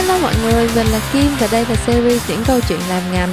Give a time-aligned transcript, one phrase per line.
[0.00, 3.32] Hello mọi người, mình là Kim và đây là series những câu chuyện làm ngành.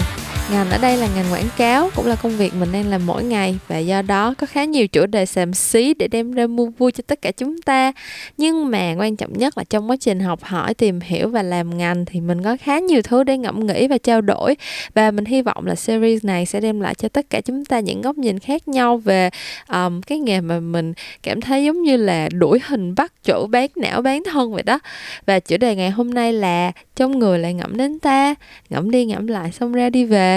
[0.52, 3.23] Ngành ở đây là ngành quảng cáo, cũng là công việc mình đang làm mỗi
[3.23, 6.65] ngày và do đó có khá nhiều chủ đề xàm xí để đem ra mua
[6.65, 7.92] vui cho tất cả chúng ta.
[8.38, 11.78] Nhưng mà quan trọng nhất là trong quá trình học hỏi, tìm hiểu và làm
[11.78, 14.56] ngành thì mình có khá nhiều thứ để ngẫm nghĩ và trao đổi
[14.94, 17.79] và mình hy vọng là series này sẽ đem lại cho tất cả chúng ta
[17.79, 19.29] những góc nhìn khác nhau về
[19.70, 20.93] um, cái nghề mà mình
[21.23, 24.79] cảm thấy giống như là đuổi hình bắt chỗ bán não bán thân vậy đó.
[25.25, 28.35] Và chủ đề ngày hôm nay là trong người lại ngẫm đến ta,
[28.70, 30.36] ngẫm đi ngẫm lại xong ra đi về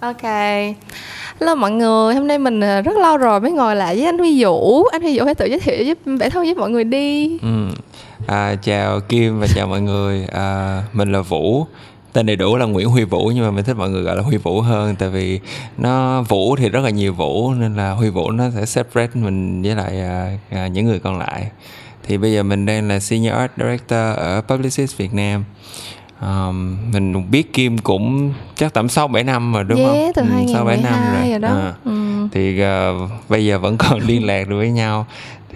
[0.00, 0.22] Ok.
[1.40, 4.18] Hello mọi người, hôm nay mình ờ, rất lâu rồi mới ngồi lại với anh
[4.18, 4.84] Huy Vũ.
[4.84, 7.38] Anh Huy Vũ hãy tự giới thiệu giúp bản thân với mọi người đi.
[7.42, 7.68] Ừ.
[8.26, 10.26] à, Chào Kim và chào mọi người.
[10.32, 11.66] À, Mình là Vũ.
[12.12, 14.22] Tên đầy đủ là Nguyễn Huy Vũ nhưng mà mình thích mọi người gọi là
[14.22, 15.40] Huy Vũ hơn tại vì
[15.78, 19.62] nó Vũ thì rất là nhiều Vũ nên là Huy Vũ nó sẽ separate mình
[19.62, 21.50] với lại à, à, những người còn lại.
[22.02, 25.44] Thì bây giờ mình đang là Senior Art Director ở Publicis Việt Nam.
[26.22, 30.12] Um, mình biết Kim cũng chắc tầm sáu bảy năm rồi đúng yeah, không?
[30.14, 31.30] từ ừ, sáu bảy năm rồi.
[31.30, 31.48] rồi đó.
[31.48, 31.92] À, ừ.
[32.32, 35.06] Thì uh, bây giờ vẫn còn liên lạc được với nhau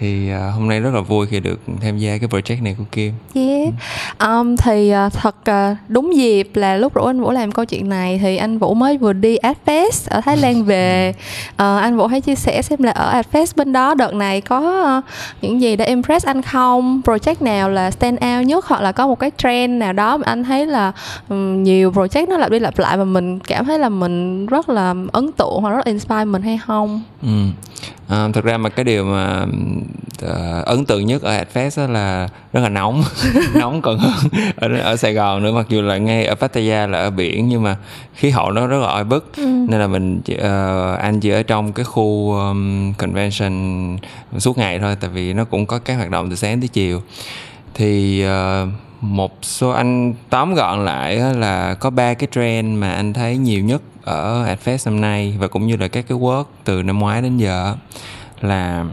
[0.03, 2.83] thì uh, hôm nay rất là vui khi được tham gia cái project này của
[2.91, 3.13] Kim.
[3.33, 3.73] Yeah.
[4.19, 7.89] Um, thì uh, thật uh, đúng dịp là lúc rủ anh Vũ làm câu chuyện
[7.89, 11.13] này thì anh Vũ mới vừa đi Adfest ở Thái Lan về.
[11.49, 14.59] Uh, anh Vũ hãy chia sẻ xem là ở Adfest bên đó đợt này có
[14.97, 15.03] uh,
[15.41, 17.01] những gì đã impress anh không?
[17.05, 20.23] Project nào là stand out nhất hoặc là có một cái trend nào đó mà
[20.25, 20.91] anh thấy là
[21.29, 24.69] um, nhiều project nó lặp đi lặp lại và mình cảm thấy là mình rất
[24.69, 27.01] là ấn tượng hoặc rất inspire mình hay không?
[27.21, 27.29] Ừ
[28.07, 29.45] à, thực ra mà cái điều mà
[30.25, 33.03] uh, ấn tượng nhất ở Adfest là rất là nóng
[33.55, 34.13] nóng còn hơn
[34.55, 37.63] ở, ở Sài Gòn nữa mặc dù là ngay ở Pattaya là ở biển nhưng
[37.63, 37.77] mà
[38.15, 39.45] khí hậu nó rất là oi bức ừ.
[39.45, 43.97] nên là mình uh, anh chỉ ở trong cái khu um, convention
[44.37, 47.01] suốt ngày thôi tại vì nó cũng có các hoạt động từ sáng tới chiều
[47.73, 48.69] thì uh,
[49.03, 53.63] một số anh tóm gọn lại là có ba cái trend mà anh thấy nhiều
[53.63, 57.21] nhất ở Adfest năm nay và cũng như là các cái work từ năm ngoái
[57.21, 57.75] đến giờ
[58.41, 58.85] là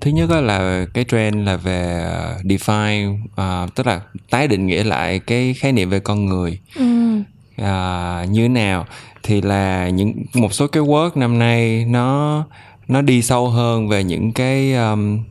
[0.00, 4.00] thứ nhất là cái trend là về ờ, define uh, tức là
[4.30, 6.60] tái định nghĩa lại cái khái niệm về con người.
[6.76, 7.16] Ừ.
[7.62, 8.86] uh, như thế nào?
[9.22, 12.44] Thì là những một số cái work năm nay nó
[12.88, 15.24] nó đi sâu hơn về những cái um,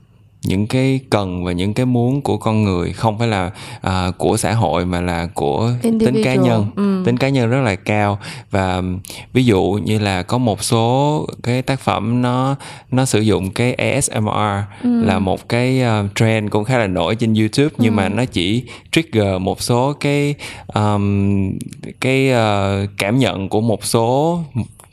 [0.46, 3.52] những cái cần và những cái muốn của con người không phải là
[3.88, 6.14] uh, của xã hội mà là của Individual.
[6.14, 7.02] tính cá nhân ừ.
[7.06, 8.20] tính cá nhân rất là cao
[8.52, 8.82] và
[9.34, 12.56] ví dụ như là có một số cái tác phẩm nó
[12.92, 15.04] nó sử dụng cái ASMR ừ.
[15.04, 17.98] là một cái uh, trend cũng khá là nổi trên YouTube nhưng ừ.
[17.98, 20.36] mà nó chỉ trigger một số cái
[20.74, 21.52] um,
[22.02, 24.40] cái uh, cảm nhận của một số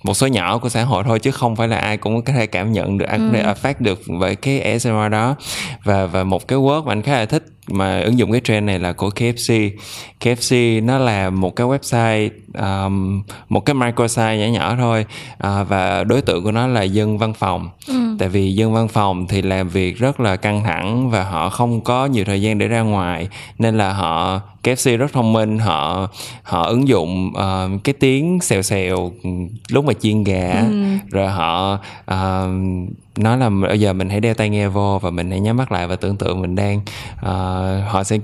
[0.02, 2.46] một số nhỏ của xã hội thôi chứ không phải là ai cũng có thể
[2.46, 3.52] cảm nhận được ai cũng có thể ừ.
[3.52, 5.36] affect được với cái ASMR đó
[5.84, 8.66] và và một cái word mà anh khá là thích mà ứng dụng cái trend
[8.66, 9.70] này là của KFC
[10.20, 15.06] KFC nó là một cái website um, một cái microsite nhỏ nhỏ thôi.
[15.46, 17.68] Uh, và đối tượng của nó là dân văn phòng.
[17.88, 17.94] Ừ.
[18.18, 21.80] tại vì dân văn phòng thì làm việc rất là căng thẳng và họ không
[21.80, 23.28] có nhiều thời gian để ra ngoài.
[23.58, 26.08] Nên là họ KFC rất thông minh họ
[26.42, 29.12] họ ứng dụng uh, cái tiếng xèo xèo
[29.68, 30.64] lúc mà chiên gà.
[30.70, 30.84] Ừ.
[31.10, 31.78] rồi họ
[32.10, 32.48] uh,
[33.16, 35.72] nói là bây giờ mình hãy đeo tai nghe vô và mình hãy nhắm mắt
[35.72, 36.80] lại và tưởng tượng mình đang
[37.26, 37.51] uh,
[37.88, 38.18] họ sẽ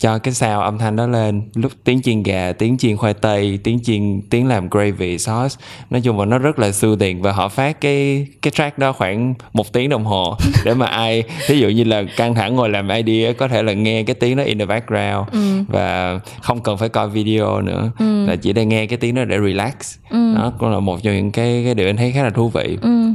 [0.00, 3.58] cho cái sao âm thanh đó lên lúc tiếng chiên gà tiếng chiên khoai tây
[3.64, 5.56] tiếng chiên tiếng làm gravy sauce
[5.90, 9.34] nói chung là nó rất là tiền và họ phát cái cái track đó khoảng
[9.52, 12.88] một tiếng đồng hồ để mà ai ví dụ như là căng thẳng ngồi làm
[12.88, 15.64] idea có thể là nghe cái tiếng đó in the background ừ.
[15.68, 18.26] và không cần phải coi video nữa ừ.
[18.26, 19.72] là chỉ để nghe cái tiếng đó để relax
[20.10, 20.34] ừ.
[20.34, 22.78] đó cũng là một trong những cái cái điều anh thấy khá là thú vị
[22.82, 23.12] ừ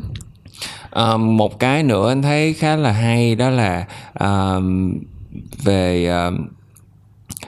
[0.97, 3.85] uh, một cái nữa anh thấy khá là hay đó là
[4.23, 4.63] uh,
[5.63, 6.33] về uh,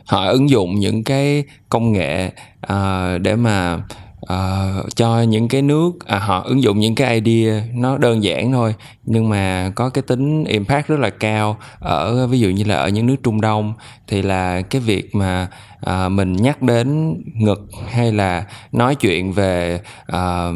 [0.05, 2.31] họ ứng dụng những cái công nghệ
[2.73, 3.81] uh, để mà
[4.33, 8.51] uh, cho những cái nước à, họ ứng dụng những cái idea nó đơn giản
[8.51, 8.75] thôi
[9.09, 12.89] nhưng mà có cái tính impact rất là cao ở ví dụ như là ở
[12.89, 13.73] những nước Trung Đông
[14.07, 15.47] thì là cái việc mà
[15.81, 19.79] à, mình nhắc đến ngực hay là nói chuyện về
[20.11, 20.55] uh,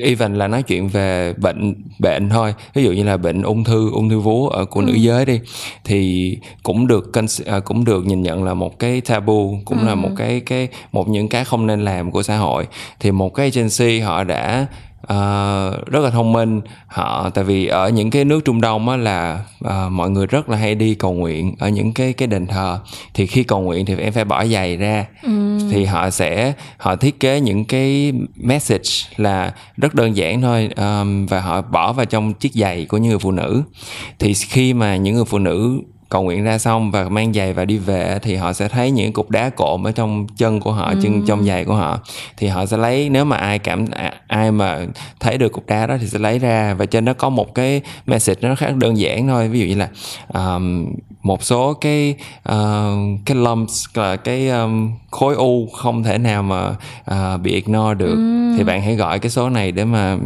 [0.00, 3.90] even là nói chuyện về bệnh bệnh thôi ví dụ như là bệnh ung thư
[3.92, 4.86] ung thư vú ở của ừ.
[4.86, 5.40] nữ giới đi
[5.84, 9.86] thì cũng được uh, cũng được nhìn nhận là một cái tabu cũng ừ.
[9.86, 12.66] là một cái cái một những cái không nên làm của xã hội
[13.00, 14.66] thì một cái agency họ đã
[15.04, 16.60] uh, rất là thông minh.
[16.86, 20.48] Họ tại vì ở những cái nước Trung Đông á là uh, mọi người rất
[20.48, 22.78] là hay đi cầu nguyện ở những cái cái đền thờ.
[23.14, 25.06] Thì khi cầu nguyện thì em phải bỏ giày ra.
[25.22, 25.58] Ừ.
[25.70, 31.26] thì họ sẽ họ thiết kế những cái message là rất đơn giản thôi um,
[31.26, 33.62] và họ bỏ vào trong chiếc giày của những người phụ nữ.
[34.18, 37.64] Thì khi mà những người phụ nữ cầu nguyện ra xong và mang giày và
[37.64, 40.94] đi về thì họ sẽ thấy những cục đá cộm ở trong chân của họ
[41.02, 42.00] chân trong giày của họ.
[42.36, 44.78] Thì họ sẽ lấy nếu mà ai cảm à, ai mà
[45.20, 46.74] thấy được cục đá đó thì sẽ lấy ra.
[46.74, 49.48] Và trên đó có một cái message nó khá đơn giản thôi.
[49.48, 49.88] Ví dụ như là
[50.34, 50.86] um,
[51.24, 52.14] một số cái
[52.48, 52.54] uh,
[53.24, 56.76] cái lumps là cái um, khối u không thể nào mà
[57.10, 58.54] uh, bị ignore được ừ.
[58.56, 60.16] thì bạn hãy gọi cái số này để mà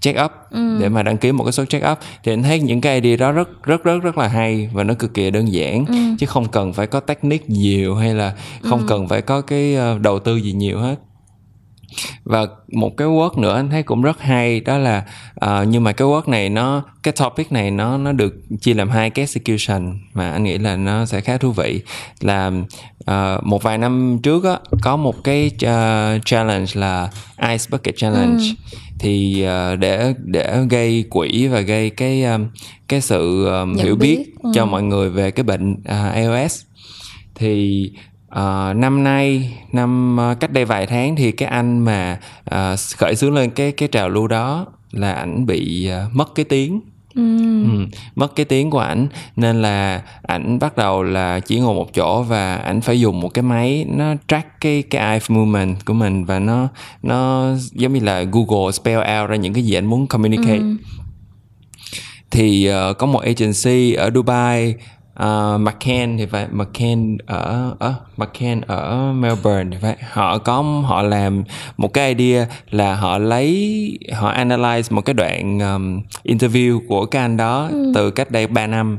[0.00, 0.78] check up ừ.
[0.80, 3.16] để mà đăng ký một cái số check up thì anh thấy những cái idea
[3.16, 5.94] đó rất rất rất rất là hay và nó cực kỳ đơn giản ừ.
[6.18, 8.84] chứ không cần phải có technique nhiều hay là không ừ.
[8.88, 10.96] cần phải có cái uh, đầu tư gì nhiều hết
[12.24, 15.04] và một cái word nữa anh thấy cũng rất hay đó là
[15.44, 18.90] uh, nhưng mà cái word này nó cái topic này nó nó được chia làm
[18.90, 21.80] hai cái execution mà anh nghĩ là nó sẽ khá thú vị
[22.20, 22.50] là
[23.10, 27.10] uh, một vài năm trước á có một cái uh, challenge là
[27.48, 28.76] ice bucket challenge ừ.
[28.98, 32.46] thì uh, để để gây quỹ và gây cái um,
[32.88, 34.50] cái sự um, hiểu biết, biết ừ.
[34.54, 36.62] cho mọi người về cái bệnh uh, iOS
[37.34, 37.90] thì
[38.32, 42.20] Uh, năm nay năm uh, cách đây vài tháng thì cái anh mà
[42.54, 46.44] uh, khởi xướng lên cái cái trào lưu đó là ảnh bị uh, mất cái
[46.44, 46.80] tiếng
[47.14, 47.38] ừ.
[47.64, 51.94] Ừ, mất cái tiếng của ảnh nên là ảnh bắt đầu là chỉ ngồi một
[51.94, 55.94] chỗ và ảnh phải dùng một cái máy nó track cái cái eye movement của
[55.94, 56.68] mình và nó
[57.02, 60.76] nó giống như là Google spell out ra những cái gì anh muốn communicate ừ.
[62.30, 64.74] thì uh, có một agency ở Dubai
[65.22, 71.02] uh, McCann thì phải McCann ở ở McCann ở Melbourne thì phải họ có họ
[71.02, 71.44] làm
[71.76, 77.22] một cái idea là họ lấy họ analyze một cái đoạn um, interview của cái
[77.22, 77.92] anh đó ừ.
[77.94, 78.98] từ cách đây 3 năm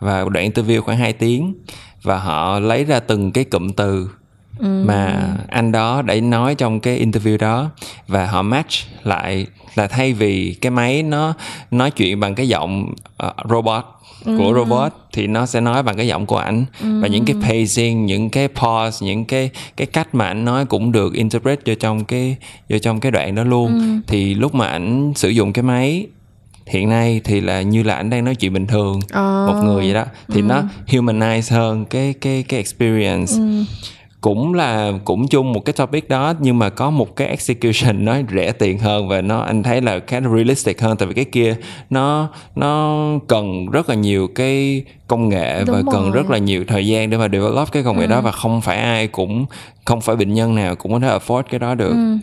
[0.00, 1.54] và đoạn interview khoảng 2 tiếng
[2.02, 4.10] và họ lấy ra từng cái cụm từ
[4.58, 4.84] ừ.
[4.86, 7.70] mà anh đó đã nói trong cái interview đó
[8.08, 8.72] và họ match
[9.02, 11.34] lại là thay vì cái máy nó
[11.70, 12.94] nói chuyện bằng cái giọng
[13.26, 13.84] uh, robot
[14.36, 14.54] của ừ.
[14.54, 17.00] robot thì nó sẽ nói bằng cái giọng của ảnh ừ.
[17.00, 20.92] và những cái pacing những cái pause những cái cái cách mà ảnh nói cũng
[20.92, 22.36] được interpret vô trong cái
[22.68, 23.84] vô trong cái đoạn đó luôn ừ.
[24.06, 26.06] thì lúc mà ảnh sử dụng cái máy
[26.66, 29.14] hiện nay thì là như là ảnh đang nói chuyện bình thường oh.
[29.48, 30.46] một người vậy đó thì ừ.
[30.46, 33.64] nó humanize hơn cái cái cái experience ừ
[34.28, 38.16] cũng là cũng chung một cái topic đó nhưng mà có một cái execution nó
[38.34, 41.24] rẻ tiền hơn và nó anh thấy là khá là realistic hơn tại vì cái
[41.24, 41.56] kia
[41.90, 45.92] nó nó cần rất là nhiều cái công nghệ Đúng và rồi.
[45.92, 48.10] cần rất là nhiều thời gian để mà develop cái công nghệ ừ.
[48.10, 49.46] đó và không phải ai cũng
[49.84, 52.16] không phải bệnh nhân nào cũng có thể afford cái đó được ừ.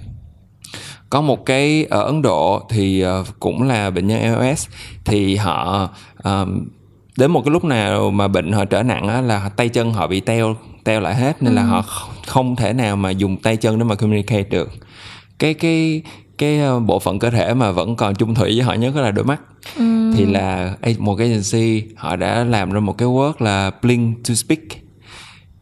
[1.09, 4.67] có một cái ở Ấn Độ thì uh, cũng là bệnh nhân iOS
[5.05, 5.89] thì họ
[6.23, 6.67] um,
[7.17, 10.07] đến một cái lúc nào mà bệnh họ trở nặng á, là tay chân họ
[10.07, 11.55] bị teo teo lại hết nên ừ.
[11.55, 11.81] là họ
[12.27, 14.71] không thể nào mà dùng tay chân để mà communicate được.
[15.39, 16.01] Cái cái
[16.37, 19.11] cái ờ, bộ phận cơ thể mà vẫn còn chung thủy với họ nhất là
[19.11, 19.41] đôi mắt.
[19.77, 20.11] Ừ.
[20.17, 24.33] thì là một cái agency họ đã làm ra một cái word là blink to
[24.33, 24.59] speak.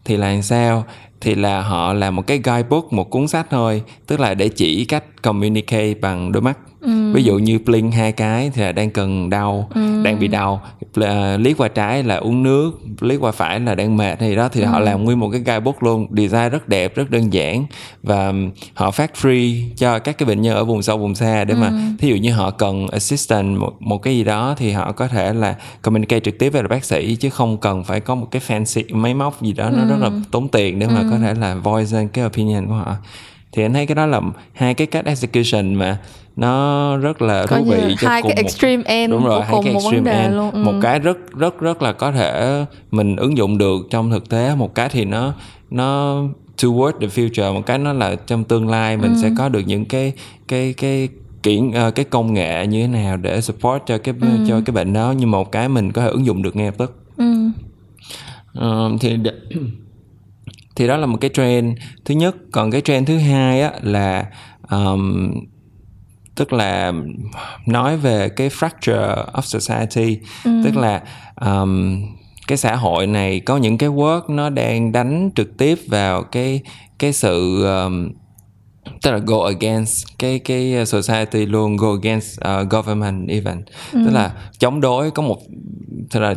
[0.05, 0.85] Thì là sao?
[1.21, 4.85] Thì là họ làm một cái guidebook một cuốn sách thôi tức là để chỉ
[4.85, 7.12] cách communicate bằng đôi mắt ừ.
[7.13, 10.03] ví dụ như blink hai cái thì là đang cần đau ừ.
[10.03, 10.62] đang bị đau
[11.00, 11.06] uh,
[11.39, 12.71] liếc qua trái là uống nước
[13.01, 14.68] liếc qua phải là đang mệt hay đó thì ừ.
[14.68, 17.65] họ làm nguyên một cái guidebook luôn design rất đẹp rất đơn giản
[18.03, 18.33] và
[18.74, 21.59] họ phát free cho các cái bệnh nhân ở vùng sâu vùng xa để ừ.
[21.59, 25.07] mà thí dụ như họ cần assistant một, một cái gì đó thì họ có
[25.07, 28.42] thể là communicate trực tiếp với bác sĩ chứ không cần phải có một cái
[28.47, 29.75] fancy máy móc gì đó ừ.
[29.78, 31.07] nó rất là tốn tiền để mà ừ.
[31.11, 32.95] có thể là voice cái opinion của họ
[33.54, 34.21] thì anh thấy cái đó là
[34.54, 35.97] hai cái cách execution mà
[36.35, 39.56] nó rất là thú vị cho hai cùng cái extreme một, end đúng rồi hai
[39.63, 40.52] cái extreme end luôn.
[40.52, 40.63] Ừ.
[40.63, 44.56] một cái rất rất rất là có thể mình ứng dụng được trong thực tế
[44.56, 45.33] một cái thì nó
[45.69, 46.21] nó
[46.57, 49.19] toward the future một cái nó là trong tương lai mình ừ.
[49.21, 50.13] sẽ có được những cái
[50.47, 51.09] cái cái
[51.44, 54.28] kiện uh, cái công nghệ như thế nào để support cho cái ừ.
[54.47, 56.75] cho cái bệnh đó nhưng một cái mình có thể ứng dụng được ngay lập
[56.78, 57.49] tức ừ.
[58.59, 59.18] uh, thì
[60.75, 64.25] thì đó là một cái trend thứ nhất còn cái trend thứ hai á là
[64.71, 65.31] um,
[66.35, 66.94] tức là
[67.66, 70.52] nói về cái fracture of society ừ.
[70.63, 71.02] tức là
[71.42, 72.02] um,
[72.47, 76.61] cái xã hội này có những cái work nó đang đánh trực tiếp vào cái
[76.99, 78.11] cái sự um,
[79.02, 83.61] tức là go against cái cái society luôn go against uh, government even
[83.94, 83.99] ừ.
[84.06, 85.37] tức là chống đối có một
[86.11, 86.35] tức là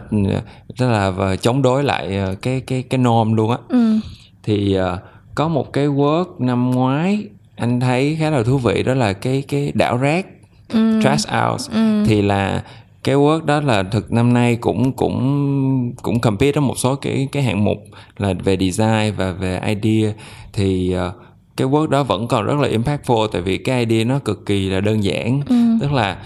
[0.79, 3.99] tức là chống đối lại uh, cái cái cái norm luôn á ừ.
[4.43, 4.99] thì uh,
[5.35, 7.25] có một cái work năm ngoái
[7.57, 10.27] anh thấy khá là thú vị đó là cái cái đảo rác
[10.69, 11.01] ừ.
[11.03, 12.05] trash out ừ.
[12.07, 12.63] thì là
[13.05, 17.29] cái work đó là thực năm nay cũng cũng cũng compete trong một số cái
[17.33, 17.79] cái hạng mục
[18.19, 20.13] là về design và về idea
[20.53, 21.15] thì uh,
[21.57, 24.69] cái work đó vẫn còn rất là impactful tại vì cái idea nó cực kỳ
[24.69, 25.57] là đơn giản ừ.
[25.81, 26.17] tức là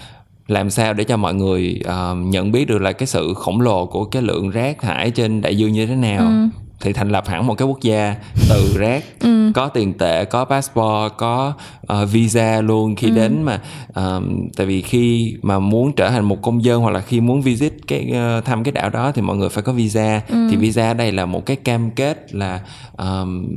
[0.47, 3.85] làm sao để cho mọi người uh, nhận biết được là cái sự khổng lồ
[3.85, 6.47] của cái lượng rác thải trên đại dương như thế nào ừ
[6.81, 8.15] thì thành lập hẳn một cái quốc gia
[8.49, 9.51] từ rác ừ.
[9.55, 11.53] có tiền tệ có passport có
[11.93, 13.15] uh, visa luôn khi ừ.
[13.15, 13.61] đến mà
[13.95, 17.41] um, tại vì khi mà muốn trở thành một công dân hoặc là khi muốn
[17.41, 20.47] visit cái uh, thăm cái đảo đó thì mọi người phải có visa ừ.
[20.51, 22.61] thì visa đây là một cái cam kết là
[22.97, 23.47] um,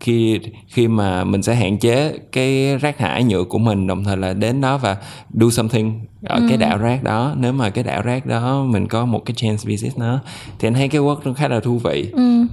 [0.00, 4.16] khi khi mà mình sẽ hạn chế cái rác thải nhựa của mình đồng thời
[4.16, 4.96] là đến đó và
[5.30, 6.46] do something ở ừ.
[6.48, 9.62] cái đảo rác đó nếu mà cái đảo rác đó mình có một cái chance
[9.66, 10.20] visit nó
[10.58, 12.46] thì anh thấy cái work nó khá là thú vị ừ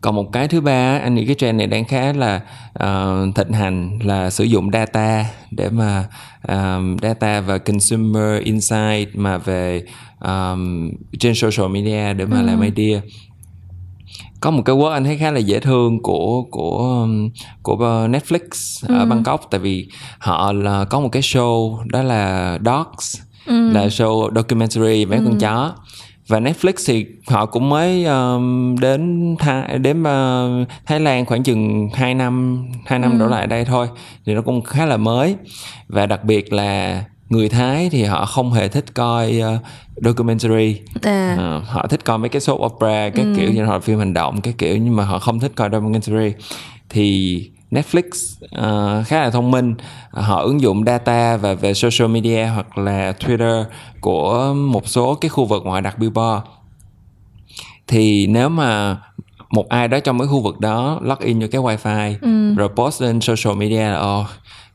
[0.00, 2.40] còn một cái thứ ba anh nghĩ cái trend này đang khá là
[2.82, 6.04] uh, thịnh hành là sử dụng data để mà
[6.48, 9.82] um, data và consumer insight mà về
[10.20, 12.46] um, trên social media để mà ừ.
[12.46, 13.00] làm idea
[14.40, 17.06] có một cái work anh thấy khá là dễ thương của của
[17.62, 17.76] của
[18.10, 18.40] Netflix
[18.88, 18.98] ừ.
[18.98, 19.88] ở Bangkok tại vì
[20.18, 23.70] họ là có một cái show đó là Dogs ừ.
[23.70, 25.24] là show documentary mấy ừ.
[25.24, 25.74] con chó
[26.28, 31.88] và Netflix thì họ cũng mới um, đến Tha, đến uh, Thái Lan khoảng chừng
[31.94, 33.18] 2 năm 2 năm ừ.
[33.18, 33.88] đổ lại đây thôi
[34.26, 35.36] thì nó cũng khá là mới
[35.88, 39.62] và đặc biệt là người Thái thì họ không hề thích coi uh,
[40.04, 41.36] documentary à.
[41.58, 43.34] uh, họ thích coi mấy cái soap opera các ừ.
[43.36, 46.32] kiểu như họ phim hành động cái kiểu nhưng mà họ không thích coi documentary
[46.88, 48.04] thì Netflix
[48.44, 49.74] uh, khá là thông minh
[50.10, 53.64] họ ứng dụng data và về social media hoặc là Twitter
[54.00, 56.46] của một số cái khu vực ngoài đặt billboard
[57.86, 58.96] thì nếu mà
[59.50, 62.54] một ai đó trong cái khu vực đó log in vô cái wifi ừ.
[62.54, 64.26] rồi post lên social media là oh,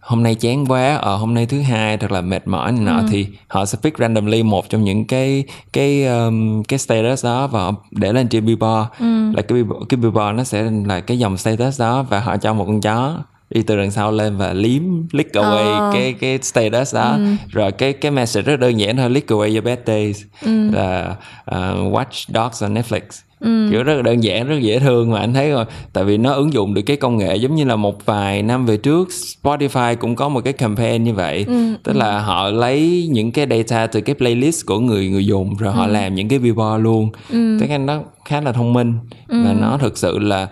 [0.04, 2.82] hôm nay chán quá ở ờ, hôm nay thứ hai thật là mệt mỏi này
[2.82, 3.06] nọ ừ.
[3.10, 5.44] thì họ sẽ pick randomly một trong những cái
[5.74, 9.32] cái um, cái status đó và để lên trên billboard ừ.
[9.36, 12.66] là cái cái billboard nó sẽ là cái dòng status đó và họ cho một
[12.66, 15.94] con chó đi từ đằng sau lên và liếm lick away oh.
[15.94, 17.26] cái cái status đó ừ.
[17.50, 20.70] rồi cái cái message rất đơn giản thôi lick away your bad days ừ.
[20.72, 21.16] là
[21.52, 23.02] uh, watch dogs on Netflix
[23.44, 23.68] ừ.
[23.72, 26.34] kiểu rất là đơn giản rất dễ thương mà anh thấy rồi tại vì nó
[26.34, 29.10] ứng dụng được cái công nghệ giống như là một vài năm về trước
[29.44, 31.76] Spotify cũng có một cái campaign như vậy ừ.
[31.84, 35.74] tức là họ lấy những cái data từ cái playlist của người người dùng rồi
[35.74, 35.78] ừ.
[35.78, 37.58] họ làm những cái billboard luôn ừ.
[37.60, 38.94] cái nó khá là thông minh
[39.28, 39.44] ừ.
[39.46, 40.48] và nó thực sự là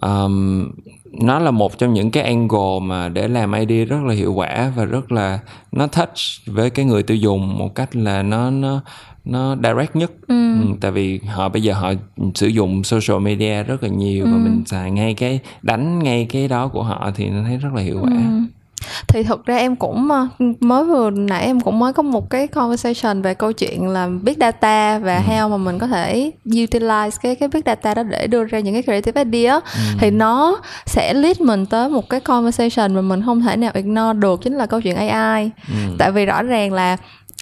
[0.00, 0.68] um,
[1.20, 4.72] nó là một trong những cái angle mà để làm idea rất là hiệu quả
[4.76, 5.38] và rất là
[5.72, 8.80] nó touch với cái người tiêu dùng một cách là nó nó
[9.26, 10.60] nó direct nhất ừ.
[10.60, 11.92] Ừ, tại vì họ bây giờ họ
[12.34, 14.30] sử dụng social media rất là nhiều ừ.
[14.32, 17.70] và mình xài ngay cái đánh ngay cái đó của họ thì nó thấy rất
[17.74, 18.46] là hiệu quả ừ
[19.08, 20.28] thì thực ra em cũng ờ,
[20.60, 24.34] mới vừa nãy em cũng mới có một cái conversation về câu chuyện là big
[24.40, 25.22] data và ừ.
[25.28, 28.74] how mà mình có thể utilize cái cái big data đó để đưa ra những
[28.74, 29.80] cái creative idea ừ.
[29.98, 34.18] thì nó sẽ lead mình tới một cái conversation mà mình không thể nào ignore
[34.18, 35.74] được chính là câu chuyện AI ừ.
[35.98, 36.96] tại vì rõ ràng là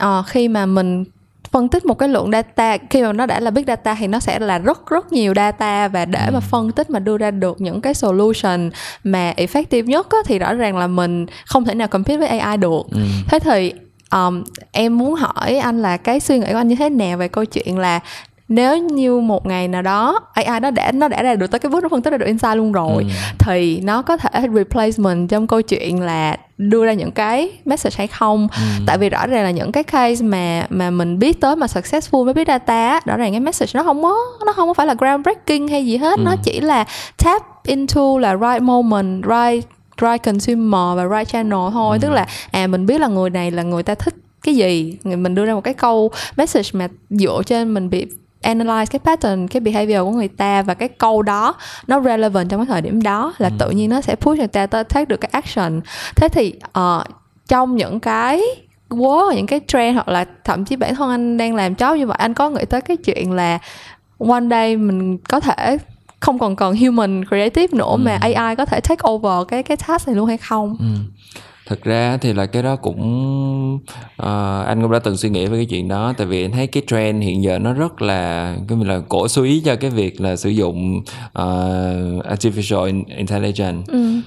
[0.05, 1.05] uh, khi mà mình
[1.55, 4.21] phân tích một cái lượng data khi mà nó đã là big data thì nó
[4.21, 6.31] sẽ là rất rất nhiều data và để ừ.
[6.33, 8.71] mà phân tích mà đưa ra được những cái solution
[9.05, 12.57] mà effective nhất á, thì rõ ràng là mình không thể nào compete với AI
[12.57, 13.01] được ừ.
[13.29, 13.73] thế thì
[14.13, 17.29] um, em muốn hỏi anh là cái suy nghĩ của anh như thế nào về
[17.29, 18.01] câu chuyện là
[18.49, 21.71] nếu như một ngày nào đó AI nó đã nó đã ra được tới cái
[21.71, 23.09] bước nó phân tích ra được insight luôn rồi ừ.
[23.39, 28.07] thì nó có thể replacement trong câu chuyện là đưa ra những cái message hay
[28.07, 28.63] không ừ.
[28.87, 32.25] tại vì rõ ràng là những cái case mà mà mình biết tới mà successful
[32.25, 34.95] với big data rõ ràng cái message nó không có nó không có phải là
[34.95, 36.23] groundbreaking hay gì hết ừ.
[36.25, 36.85] nó chỉ là
[37.25, 39.69] tap into là right moment right
[40.01, 41.99] right consumer và right channel thôi ừ.
[42.03, 45.35] tức là à mình biết là người này là người ta thích cái gì mình
[45.35, 48.07] đưa ra một cái câu message mà dựa trên mình bị
[48.45, 51.55] analyze cái pattern cái behavior của người ta và cái câu đó
[51.87, 53.55] nó relevant trong cái thời điểm đó là ừ.
[53.59, 55.81] tự nhiên nó sẽ push người ta tới take được cái action
[56.17, 57.03] thế thì uh,
[57.49, 58.43] trong những cái
[58.91, 62.07] word những cái trend hoặc là thậm chí bản thân anh đang làm job như
[62.07, 63.59] vậy anh có nghĩ tới cái chuyện là
[64.19, 65.79] one day mình có thể
[66.21, 67.97] không còn cần human creative nữa ừ.
[67.97, 70.77] mà AI có thể take over cái cái task này luôn hay không?
[70.81, 70.87] Ừ
[71.67, 73.01] thật ra thì là cái đó cũng
[74.23, 76.67] uh, anh cũng đã từng suy nghĩ về cái chuyện đó tại vì anh thấy
[76.67, 80.37] cái trend hiện giờ nó rất là cái là cổ suý cho cái việc là
[80.37, 84.21] sử dụng uh, artificial intelligence ừ.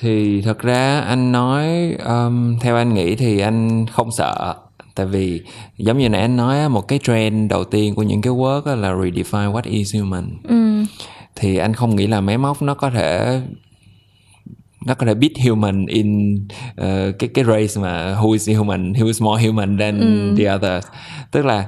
[0.00, 4.54] thì thật ra anh nói um, theo anh nghĩ thì anh không sợ
[4.94, 5.42] tại vì
[5.78, 8.92] giống như nãy anh nói một cái trend đầu tiên của những cái work là
[8.92, 10.84] redefine what is human ừ.
[11.36, 13.40] thì anh không nghĩ là máy móc nó có thể
[14.86, 16.34] nó có thể beat human in
[16.80, 20.34] uh, cái cái race mà who is human who is more human than ừ.
[20.38, 20.86] the others
[21.30, 21.66] tức là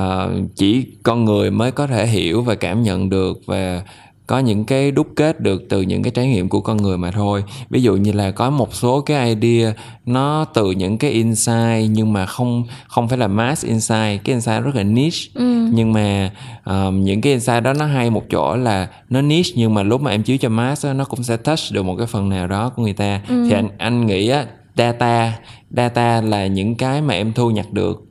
[0.00, 3.82] uh, chỉ con người mới có thể hiểu và cảm nhận được và
[4.26, 7.10] có những cái đúc kết được từ những cái trải nghiệm của con người mà
[7.10, 7.44] thôi.
[7.70, 9.72] Ví dụ như là có một số cái idea
[10.06, 14.24] nó từ những cái insight nhưng mà không không phải là mass insight.
[14.24, 15.30] Cái insight rất là niche.
[15.34, 15.68] Ừ.
[15.72, 16.30] nhưng mà
[16.64, 20.00] um, những cái insight đó nó hay một chỗ là nó niche nhưng mà lúc
[20.00, 22.46] mà em chiếu cho mass đó, nó cũng sẽ touch được một cái phần nào
[22.46, 23.20] đó của người ta.
[23.28, 23.46] Ừ.
[23.48, 25.32] thì anh anh nghĩ á data
[25.70, 28.05] data là những cái mà em thu nhặt được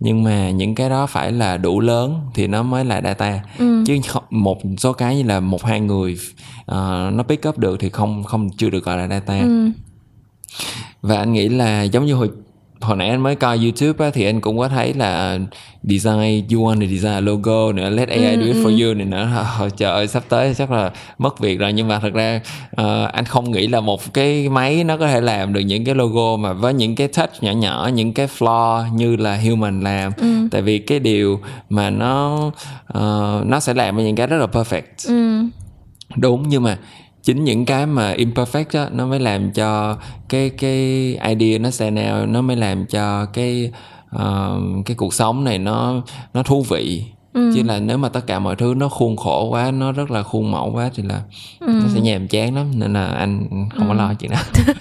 [0.00, 3.84] nhưng mà những cái đó phải là đủ lớn thì nó mới là data ừ.
[3.86, 3.98] chứ
[4.30, 6.18] một số cái như là một hai người
[6.60, 9.70] uh, nó pick up được thì không không chưa được gọi là data ừ.
[11.02, 12.30] và anh nghĩ là giống như hồi
[12.80, 15.38] hồi nãy anh mới coi YouTube á, thì anh cũng có thấy là
[15.82, 18.84] design you want to design logo nữa let AI ừ, do it for ừ.
[18.84, 21.98] you này nữa hồi trời ơi sắp tới chắc là mất việc rồi nhưng mà
[21.98, 22.40] thật ra
[22.80, 25.94] uh, anh không nghĩ là một cái máy nó có thể làm được những cái
[25.94, 30.12] logo mà với những cái touch nhỏ nhỏ những cái flaw như là human làm
[30.16, 30.48] ừ.
[30.50, 32.46] tại vì cái điều mà nó
[32.98, 35.44] uh, nó sẽ làm những cái rất là perfect ừ.
[36.16, 36.78] đúng nhưng mà
[37.22, 39.96] chính những cái mà imperfect đó nó mới làm cho
[40.28, 40.72] cái cái
[41.28, 43.70] idea nó stand out nó mới làm cho cái
[44.16, 46.02] uh, cái cuộc sống này nó
[46.34, 47.52] nó thú vị ừ.
[47.54, 50.22] chứ là nếu mà tất cả mọi thứ nó khuôn khổ quá nó rất là
[50.22, 51.20] khuôn mẫu quá thì là
[51.60, 51.66] ừ.
[51.66, 53.88] nó sẽ nhàm chán lắm nên là anh không ừ.
[53.88, 54.38] có lo chuyện đó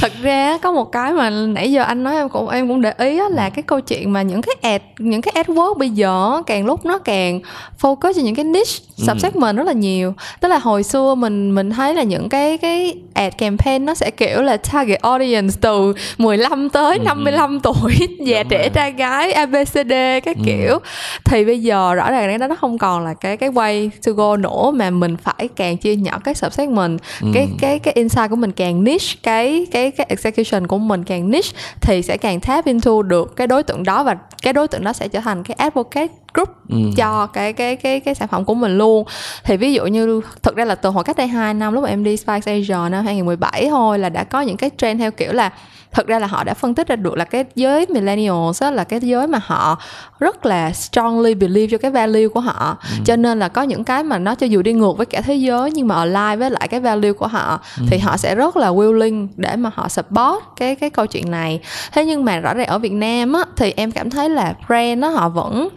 [0.00, 2.92] thật ra có một cái mà nãy giờ anh nói em cũng em cũng để
[2.98, 6.66] ý là cái câu chuyện mà những cái ad những cái adwork bây giờ càng
[6.66, 7.40] lúc nó càng
[7.80, 9.04] focus cho những cái niche ừ.
[9.06, 12.94] subsegment rất là nhiều tức là hồi xưa mình mình thấy là những cái cái
[13.14, 17.04] ad campaign nó sẽ kiểu là target audience từ 15 tới ừ.
[17.04, 17.58] 55 ừ.
[17.62, 18.70] tuổi già Đúng trẻ rồi.
[18.74, 19.92] trai gái abcd
[20.24, 20.42] các ừ.
[20.44, 20.78] kiểu
[21.24, 24.36] thì bây giờ rõ ràng đó nó không còn là cái cái way to go
[24.36, 27.28] nữa mà mình phải càng chia nhỏ cái subsegment ừ.
[27.34, 31.30] cái cái cái insight của mình càng niche cái cái cái execution của mình càng
[31.30, 34.84] niche thì sẽ càng tap into được cái đối tượng đó và cái đối tượng
[34.84, 36.76] đó sẽ trở thành cái advocate group ừ.
[36.96, 39.06] cho cái cái cái cái sản phẩm của mình luôn
[39.44, 41.88] thì ví dụ như thực ra là từ hồi cách đây 2 năm lúc mà
[41.88, 45.32] em đi Spice Asia năm 2017 thôi là đã có những cái trend theo kiểu
[45.32, 45.50] là
[45.94, 48.84] thực ra là họ đã phân tích ra được là cái giới millennials đó là
[48.84, 49.78] cái giới mà họ
[50.20, 52.96] rất là strongly believe cho cái value của họ ừ.
[53.04, 55.34] cho nên là có những cái mà nó cho dù đi ngược với cả thế
[55.34, 57.84] giới nhưng mà align với lại cái value của họ ừ.
[57.90, 61.60] thì họ sẽ rất là willing để mà họ support cái cái câu chuyện này
[61.92, 64.98] thế nhưng mà rõ ràng ở Việt Nam á thì em cảm thấy là brand
[64.98, 65.68] nó họ vẫn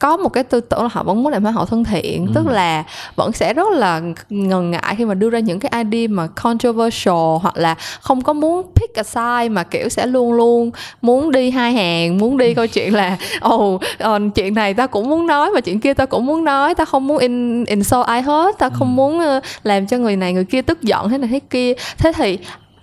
[0.00, 2.32] có một cái tư tưởng là họ vẫn muốn làm cho họ thân thiện ừ.
[2.34, 2.84] tức là
[3.16, 7.38] vẫn sẽ rất là ngần ngại khi mà đưa ra những cái idea mà controversial
[7.42, 10.70] hoặc là không có muốn pick a side mà kiểu sẽ luôn luôn
[11.02, 14.86] muốn đi hai hàng muốn đi câu chuyện là ồ oh, uh, chuyện này ta
[14.86, 18.06] cũng muốn nói và chuyện kia ta cũng muốn nói ta không muốn in insult
[18.06, 18.92] ai hết ta không ừ.
[18.92, 22.12] muốn uh, làm cho người này người kia tức giận thế này thế kia thế
[22.16, 22.38] thì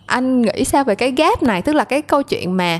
[0.05, 2.79] anh nghĩ sao về cái gap này tức là cái câu chuyện mà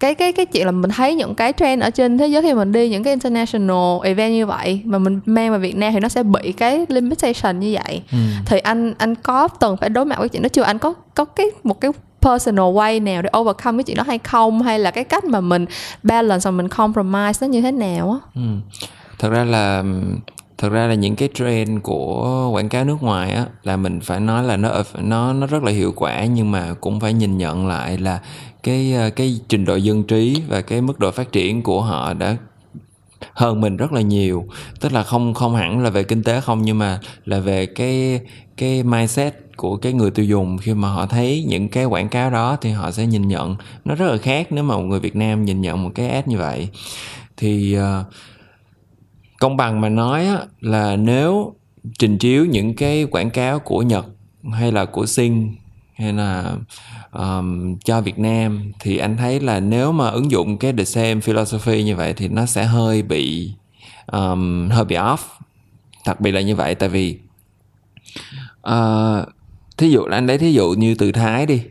[0.00, 2.54] cái cái cái chuyện là mình thấy những cái trend ở trên thế giới khi
[2.54, 6.00] mình đi những cái international event như vậy mà mình mang vào Việt Nam thì
[6.00, 8.18] nó sẽ bị cái limitation như vậy ừ.
[8.46, 11.24] thì anh anh có từng phải đối mặt với chuyện đó chưa anh có có
[11.24, 14.90] cái một cái personal way nào để overcome cái chuyện đó hay không hay là
[14.90, 15.66] cái cách mà mình
[16.02, 18.76] balance và mình compromise nó như thế nào á ừ.
[19.18, 19.84] thật ra là
[20.58, 24.20] thật ra là những cái trend của quảng cáo nước ngoài á là mình phải
[24.20, 27.66] nói là nó nó nó rất là hiệu quả nhưng mà cũng phải nhìn nhận
[27.66, 28.18] lại là
[28.68, 32.14] cái ờ, cái trình độ dân trí và cái mức độ phát triển của họ
[32.14, 32.36] đã
[33.32, 34.46] hơn mình rất là nhiều.
[34.80, 38.20] Tức là không không hẳn là về kinh tế không nhưng mà là về cái
[38.56, 40.58] cái mindset của cái người tiêu dùng.
[40.58, 43.56] Khi mà họ thấy những cái quảng cáo đó thì họ sẽ nhìn nhận.
[43.84, 46.26] Nó rất là khác nếu mà một người Việt Nam nhìn nhận một cái ad
[46.26, 46.68] như vậy.
[47.36, 48.06] Thì uh,
[49.40, 51.54] công bằng mà nói á, là nếu
[51.98, 54.06] trình chiếu những cái quảng cáo của Nhật
[54.52, 55.54] hay là của Sing
[55.98, 56.56] hay là
[57.12, 61.20] um, cho Việt Nam thì anh thấy là nếu mà ứng dụng cái the same
[61.20, 63.52] philosophy như vậy thì nó sẽ hơi bị
[64.06, 65.18] um, hơi bị off.
[66.06, 67.18] Đặc biệt là như vậy tại vì
[68.68, 69.28] uh,
[69.76, 71.62] thí dụ anh lấy thí dụ như từ Thái đi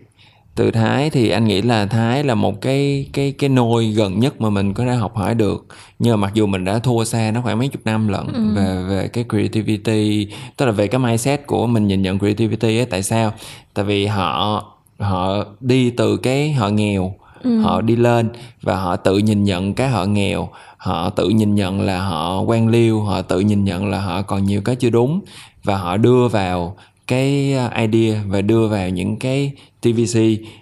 [0.57, 4.41] từ Thái thì anh nghĩ là Thái là một cái cái cái nôi gần nhất
[4.41, 5.65] mà mình có thể học hỏi được
[5.99, 8.41] nhưng mà mặc dù mình đã thua xa nó khoảng mấy chục năm lận ừ.
[8.55, 12.85] về về cái creativity tức là về cái mindset của mình nhìn nhận creativity ấy
[12.85, 13.33] tại sao
[13.73, 14.63] tại vì họ
[14.99, 17.59] họ đi từ cái họ nghèo ừ.
[17.59, 18.29] họ đi lên
[18.61, 22.67] và họ tự nhìn nhận cái họ nghèo họ tự nhìn nhận là họ quan
[22.67, 25.19] liêu họ tự nhìn nhận là họ còn nhiều cái chưa đúng
[25.63, 26.75] và họ đưa vào
[27.07, 30.19] cái idea và đưa vào những cái TVC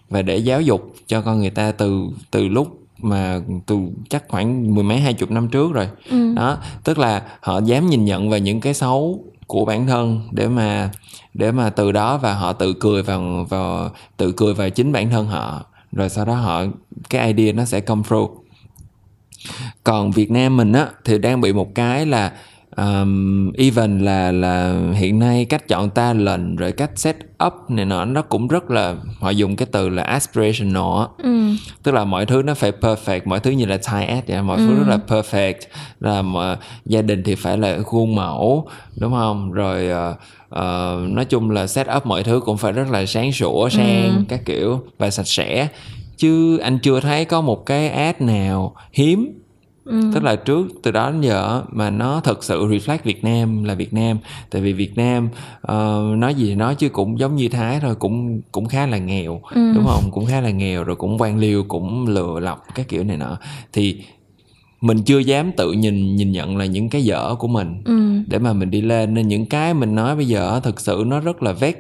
[0.10, 3.78] và để giáo dục cho con người ta từ từ lúc mà từ
[4.10, 6.34] chắc khoảng mười mấy hai chục năm trước rồi ừ.
[6.36, 10.48] đó tức là họ dám nhìn nhận vào những cái xấu của bản thân để
[10.48, 10.92] mà
[11.34, 15.10] để mà từ đó và họ tự cười vào vào tự cười vào chính bản
[15.10, 16.64] thân họ rồi sau đó họ
[17.10, 18.32] cái idea nó sẽ come through
[19.84, 22.32] còn Việt Nam mình á thì đang bị một cái là
[22.78, 28.06] um, even là là hiện nay cách chọn talent rồi cách set up này nọ
[28.06, 31.50] nó cũng rất là họ dùng cái từ là aspirational ừ.
[31.84, 34.58] tức là mọi thứ nó phải perfect mọi thứ như là tie ad vậy mọi
[34.58, 35.60] thứ rất là perfect.
[36.00, 39.52] Là mà gia đình thì phải là khuôn mẫu đúng không?
[39.52, 40.16] Rồi ờ,
[40.50, 44.26] ờ, nói chung là set up mọi thứ cũng phải rất là sáng sủa sang
[44.30, 45.68] các kiểu và sạch sẽ.
[46.18, 49.45] Chứ anh chưa thấy có một cái ad nào hiếm
[49.86, 53.74] tức là trước từ đó đến giờ mà nó thật sự reflect Việt Nam là
[53.74, 54.18] Việt Nam.
[54.50, 55.30] Tại vì Việt Nam
[55.62, 58.98] ờ, nói gì thì nói chứ cũng giống như Thái thôi cũng cũng khá là
[58.98, 60.04] nghèo đúng không?
[60.12, 63.38] Cũng khá là nghèo rồi cũng quan liêu cũng lừa lọc các kiểu này nọ.
[63.74, 64.02] Thì
[64.82, 67.84] mình chưa dám tự nhìn nhìn nhận là những cái dở của mình
[68.28, 69.14] để mà mình đi lên.
[69.14, 71.76] Nên những cái mình nói bây giờ thực sự nó rất là vét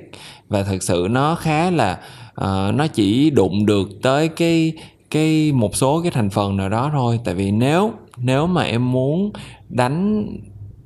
[0.47, 1.99] và thực sự nó khá là
[2.33, 4.73] ờ, nó chỉ đụng được tới cái
[5.11, 7.19] cái một số cái thành phần nào đó thôi.
[7.25, 9.31] Tại vì nếu nếu mà em muốn
[9.69, 10.27] đánh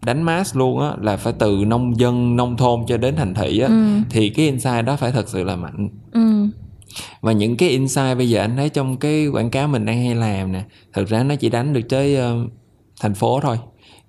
[0.06, 3.60] đánh mass luôn á là phải từ nông dân nông thôn cho đến thành thị
[3.60, 3.70] á
[4.10, 5.90] thì cái insight đó phải thật sự là mạnh.
[6.12, 6.20] Ừ.
[7.22, 10.16] và những cái insight bây giờ anh thấy trong cái quảng cáo mình đang hay
[10.16, 12.38] làm nè thực ra nó chỉ đánh được tới ờ,
[13.02, 13.58] thành phố thôi.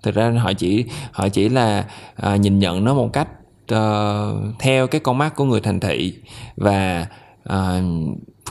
[0.02, 1.84] Thực ra họ chỉ họ chỉ là
[2.16, 3.28] ờ, nhìn nhận nó một cách
[3.68, 6.14] ờ, theo cái con mắt của người thành thị
[6.56, 7.06] và
[7.44, 7.82] ờ,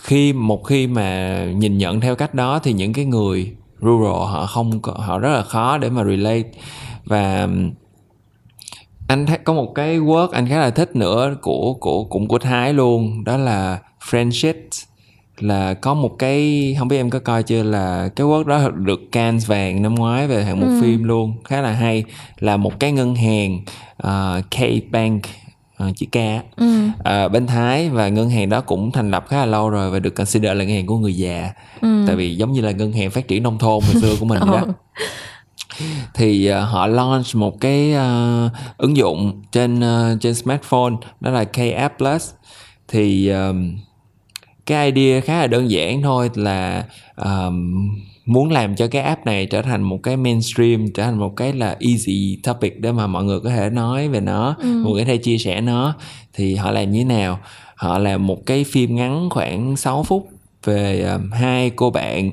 [0.02, 4.46] khi một khi mà nhìn nhận theo cách đó thì những cái người rural họ
[4.46, 6.50] không họ rất là khó để mà relate.
[7.06, 7.48] Và
[9.08, 12.40] anh thấy có một cái word anh khá là thích nữa của của cũng của
[12.40, 14.54] Thái luôn đó là friendship.
[15.40, 19.00] Là có một cái không biết em có coi chưa là cái word đó được
[19.12, 22.04] Cannes vàng năm ngoái về hạng mục phim luôn khá là hay.
[22.40, 23.60] Là một cái ngân hàng
[24.08, 25.24] uh, K Bank
[25.84, 26.44] uh, chữ K á,
[27.04, 30.00] ờ, bên Thái và ngân hàng đó cũng thành lập khá là lâu rồi và
[30.00, 31.52] được consider là ngân hàng của người già.
[31.82, 34.40] Tại vì giống như là ngân hàng phát triển nông thôn hồi xưa của mình
[34.40, 34.66] đó.
[36.14, 41.44] Thì ờ, họ launch một cái ờ, ứng dụng trên ờ, trên smartphone đó là
[41.44, 42.32] K-App Plus.
[42.88, 43.78] Thì ờm,
[44.66, 46.84] cái idea khá là đơn giản thôi là
[47.16, 47.90] ờm,
[48.30, 51.54] muốn làm cho cái app này trở thành một cái mainstream trở thành một cái
[51.54, 55.08] là easy topic để mà mọi người có thể nói về nó mọi người có
[55.08, 55.96] thể chia sẻ nó
[56.34, 57.40] thì họ làm như thế nào?
[57.76, 60.30] Họ làm một cái phim ngắn khoảng 6 phút
[60.64, 62.32] về um, hai cô bạn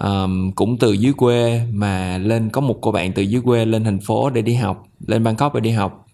[0.00, 3.84] um, cũng từ dưới quê mà lên có một cô bạn từ dưới quê lên
[3.84, 6.06] thành phố để đi học lên Bangkok để đi học.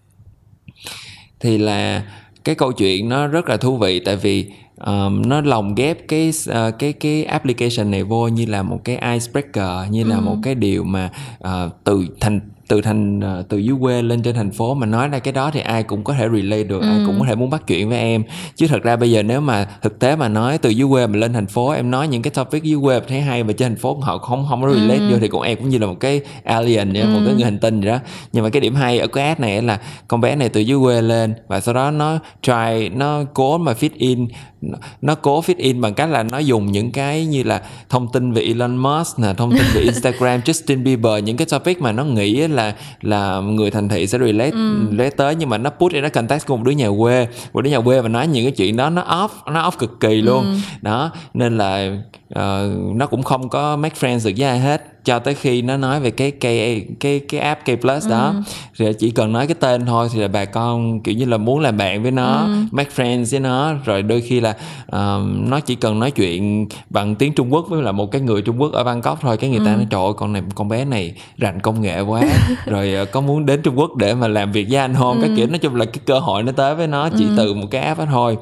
[1.39, 2.03] Thì là
[2.43, 4.45] cái câu chuyện nó rất là thú vị tại vì
[4.85, 8.95] um, nó lồng ghép cái uh, cái cái application này vô như là một cái
[8.95, 11.09] icebreaker như là một cái điều mà
[11.43, 15.07] uh, từ thành từ thành uh, từ dưới quê lên trên thành phố mà nói
[15.07, 17.49] ra cái đó thì ai cũng có thể relate được ai cũng có thể muốn
[17.49, 18.23] bắt chuyện với em.
[18.55, 21.17] Chứ thật ra bây giờ nếu mà thực tế mà nói từ dưới quê mà
[21.17, 23.81] lên thành phố em nói những cái topic dưới quê thấy hay và trên thành
[23.81, 26.21] phố họ không không có relate vô thì cũng em cũng như là một cái
[26.43, 27.99] alien vậy, một cái người hành tinh vậy đó.
[28.31, 30.79] Nhưng mà cái điểm hay ở cái ad này là con bé này từ dưới
[30.79, 34.27] quê lên và sau đó nó try nó cố mà fit in
[34.61, 38.07] nó- nó cố fit in bằng cách là nó dùng những cái như là thông
[38.13, 41.91] tin về Elon Musk nè thông tin về Instagram Justin Bieber những cái topic mà
[41.91, 44.51] nó nghĩ là là người thành thị sẽ relate
[44.91, 47.61] relate tới nhưng mà nó put in cái context của một đứa nhà quê một
[47.61, 50.21] đứa nhà quê mà nói những cái chuyện đó nó off nó off cực kỳ
[50.21, 50.61] luôn.
[50.81, 51.97] Đó nên là
[52.33, 55.77] ờ, nó cũng không có make friends được với ai hết cho tới khi nó
[55.77, 58.33] nói về cái cái cái cái app K Plus đó.
[58.77, 61.59] Thì chỉ cần nói cái tên thôi thì là bà con kiểu như là muốn
[61.59, 63.73] làm bạn với nó make friends với nó.
[63.85, 64.55] Rồi đôi khi là
[64.87, 68.41] ờ, nó chỉ cần nói chuyện bằng tiếng Trung Quốc với là một cái người
[68.41, 69.37] Trung Quốc ở Bangkok thôi.
[69.37, 72.21] Cái người ta nói trời ơi con này con bé này rành công nghệ quá.
[72.65, 75.17] Rồi ờ, có muốn đến Trung Quốc để mà làm việc với anh không?
[75.21, 77.67] Cái kiểu nói chung là cái cơ hội nó tới với nó chỉ từ một
[77.71, 78.37] cái app đó thôi.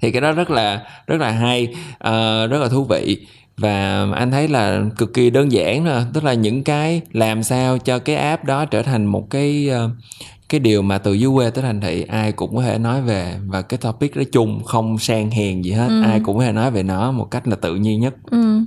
[0.00, 1.68] Thì cái đó rất là rất là hay
[1.98, 6.24] ờ, rất là thú vị và anh thấy là cực kỳ đơn giản nè tức
[6.24, 9.90] là những cái làm sao cho cái app đó trở thành một cái ờ,
[10.48, 13.34] cái điều mà từ dưới quê tới thành thị ai cũng có thể nói về.
[13.46, 16.70] Và cái topic đó chung không sang hèn gì hết ai cũng có thể nói
[16.70, 18.14] về nó một cách là tự nhiên nhất.
[18.30, 18.60] Ừ.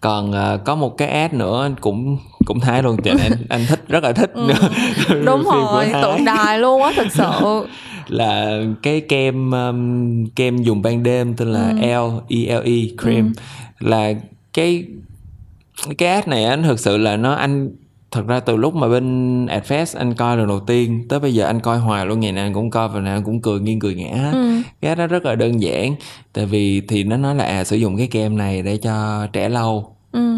[0.00, 3.80] còn ờ, có một cái ad nữa cũng cũng thái luôn nên anh anh thích
[3.88, 4.32] rất là thích.
[5.24, 7.66] Đúng phim của rồi tượng đài luôn á thật sự.
[8.08, 13.32] Là cái kem um, kem dùng ban đêm tên là L E L E cream
[13.82, 14.12] là
[14.52, 14.84] cái
[15.98, 17.70] cái ad này anh thực sự là nó anh
[18.10, 21.46] thật ra từ lúc mà bên Adfest anh coi lần đầu tiên tới bây giờ
[21.46, 23.80] anh coi hoài luôn ngày nào anh cũng coi và nào anh cũng cười nghiêng
[23.80, 24.62] cười ngã hết.
[24.80, 25.94] cái đó rất là đơn giản
[26.32, 29.48] tại vì thì nó nói là à sử dụng cái kem này để cho trẻ
[29.48, 30.36] lâu ừ.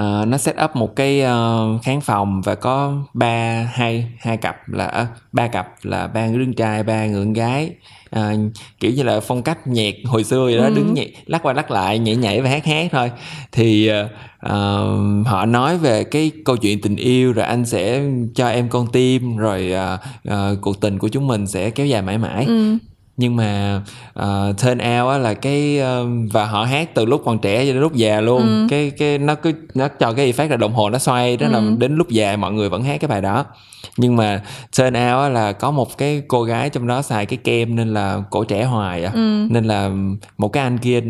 [0.00, 4.68] uh, nó set up một cái uh, khán phòng và có ba hai hai cặp
[4.68, 7.74] là uh, ba cặp là ba người đương trai ba người con gái
[8.16, 10.72] uh, kiểu như là phong cách nhạc hồi xưa vậy đó ừ.
[10.76, 13.10] đứng nhảy, lắc qua lắc lại nhảy nhảy và hát hát thôi.
[13.52, 18.02] Thì uh, họ nói về cái câu chuyện tình yêu rồi anh sẽ
[18.34, 22.02] cho em con tim rồi uh, uh, cuộc tình của chúng mình sẽ kéo dài
[22.02, 22.44] mãi mãi.
[22.46, 22.78] Ừ
[23.18, 23.80] nhưng mà
[24.20, 27.72] uh, turn out á là cái uh, và họ hát từ lúc còn trẻ cho
[27.72, 28.66] đến lúc già luôn ừ.
[28.70, 31.52] cái cái nó cứ nó cho cái effect là đồng hồ nó xoay đó ừ.
[31.52, 33.44] là đến lúc già mọi người vẫn hát cái bài đó
[33.96, 34.42] nhưng mà
[34.78, 38.22] turn out là có một cái cô gái trong đó xài cái kem nên là
[38.30, 39.46] cổ trẻ hoài à ừ.
[39.50, 39.90] nên là
[40.38, 41.02] một cái anh kia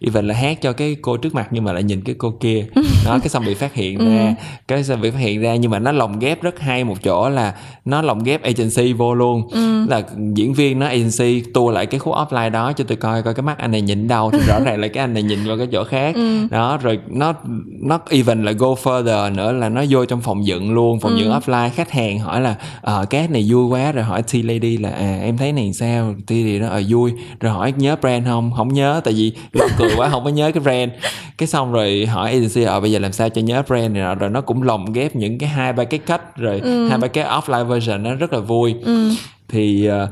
[0.00, 2.66] even là hát cho cái cô trước mặt nhưng mà lại nhìn cái cô kia
[3.04, 4.04] đó cái xong bị phát hiện ừ.
[4.16, 4.34] ra
[4.68, 7.28] cái xong bị phát hiện ra nhưng mà nó lồng ghép rất hay một chỗ
[7.28, 9.86] là nó lồng ghép agency vô luôn ừ.
[9.88, 10.02] là
[10.34, 13.42] diễn viên nó agency tua lại cái khúc offline đó cho tôi coi coi cái
[13.42, 15.66] mắt anh này nhìn đâu thì rõ ràng là cái anh này nhìn vào cái
[15.72, 16.14] chỗ khác.
[16.14, 16.46] Ừ.
[16.50, 17.34] đó rồi nó
[17.82, 21.18] nó even là go further nữa là nó vô trong phòng dựng luôn phòng ừ.
[21.18, 21.70] dựng offline.
[21.70, 23.92] Khách hàng hỏi là ờ uh, cái này vui quá.
[23.92, 26.14] Rồi hỏi T lady là à em thấy này sao?
[26.26, 27.12] T thì nó ờ vui.
[27.40, 28.50] Rồi hỏi nhớ brand không?
[28.56, 30.92] Không nhớ tại vì lo cười quá không có nhớ cái brand.
[31.38, 33.94] Cái xong rồi hỏi agency ờ bây giờ làm sao cho nhớ brand?
[33.94, 36.36] Này rồi nó cũng lồng ghép những cái hai ba cái cách.
[36.36, 36.88] Rồi ừ.
[36.88, 38.74] hai ba cái offline version nó rất là vui.
[38.84, 39.10] Ừ.
[39.48, 40.08] thì uh,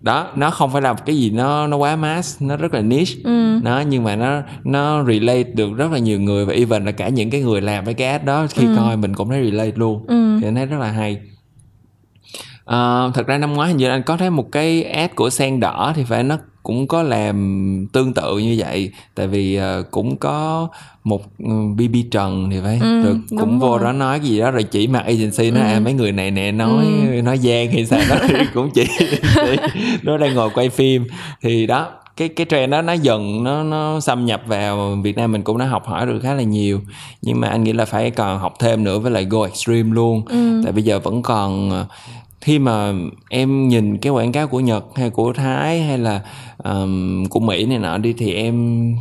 [0.00, 3.14] đó nó không phải là cái gì nó nó quá mass nó rất là niche
[3.24, 3.60] ừ.
[3.62, 7.08] nó nhưng mà nó nó relate được rất là nhiều người và even là cả
[7.08, 8.74] những cái người làm cái ad đó khi ừ.
[8.76, 10.38] coi mình cũng thấy relate luôn ừ.
[10.40, 11.20] thì anh thấy rất là hay
[12.70, 15.60] uh, thật ra năm ngoái hình như anh có thấy một cái ad của sen
[15.60, 20.16] đỏ thì phải nó cũng có làm tương tự như vậy tại vì uh, cũng
[20.16, 20.68] có
[21.04, 21.22] một
[21.76, 23.84] bb ừ, trần thì phải ừ, rồi cũng vô rồi.
[23.84, 25.76] đó nói cái gì đó rồi chỉ mặt agency nó à, ừ.
[25.76, 27.22] à mấy người này nè nói ừ.
[27.22, 28.16] nói gian hay sao đó
[28.54, 28.86] cũng chỉ
[30.02, 31.04] nó đang ngồi quay phim
[31.42, 35.32] thì đó cái cái trend đó nó dần nó nó xâm nhập vào Việt Nam
[35.32, 36.80] mình cũng đã học hỏi được khá là nhiều
[37.22, 40.22] nhưng mà anh nghĩ là phải còn học thêm nữa với lại go extreme luôn
[40.28, 40.60] ừ.
[40.64, 41.70] tại bây giờ vẫn còn
[42.46, 42.92] khi mà
[43.28, 46.20] em nhìn cái quảng cáo của Nhật hay của Thái hay là
[46.68, 48.94] um, của Mỹ này nọ đi thì em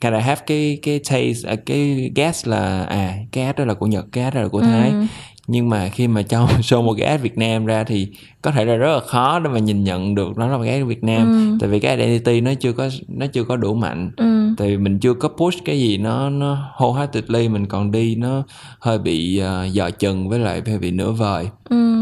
[0.00, 3.74] kind of have cái cái taste à, cái guess là à cái ad đó là
[3.74, 5.02] của Nhật cái ad đó là của Thái ừ.
[5.46, 8.08] nhưng mà khi mà cho show một cái ad Việt Nam ra thì
[8.42, 10.88] có thể là rất là khó để mà nhìn nhận được nó là cái ad
[10.88, 11.56] Việt Nam ừ.
[11.60, 14.54] tại vì cái identity nó chưa có nó chưa có đủ mạnh ừ.
[14.58, 18.42] tại vì mình chưa có push cái gì nó nó wholeheartedly mình còn đi nó
[18.78, 21.94] hơi bị uh, dò chừng với lại hơi bị nửa vời ừ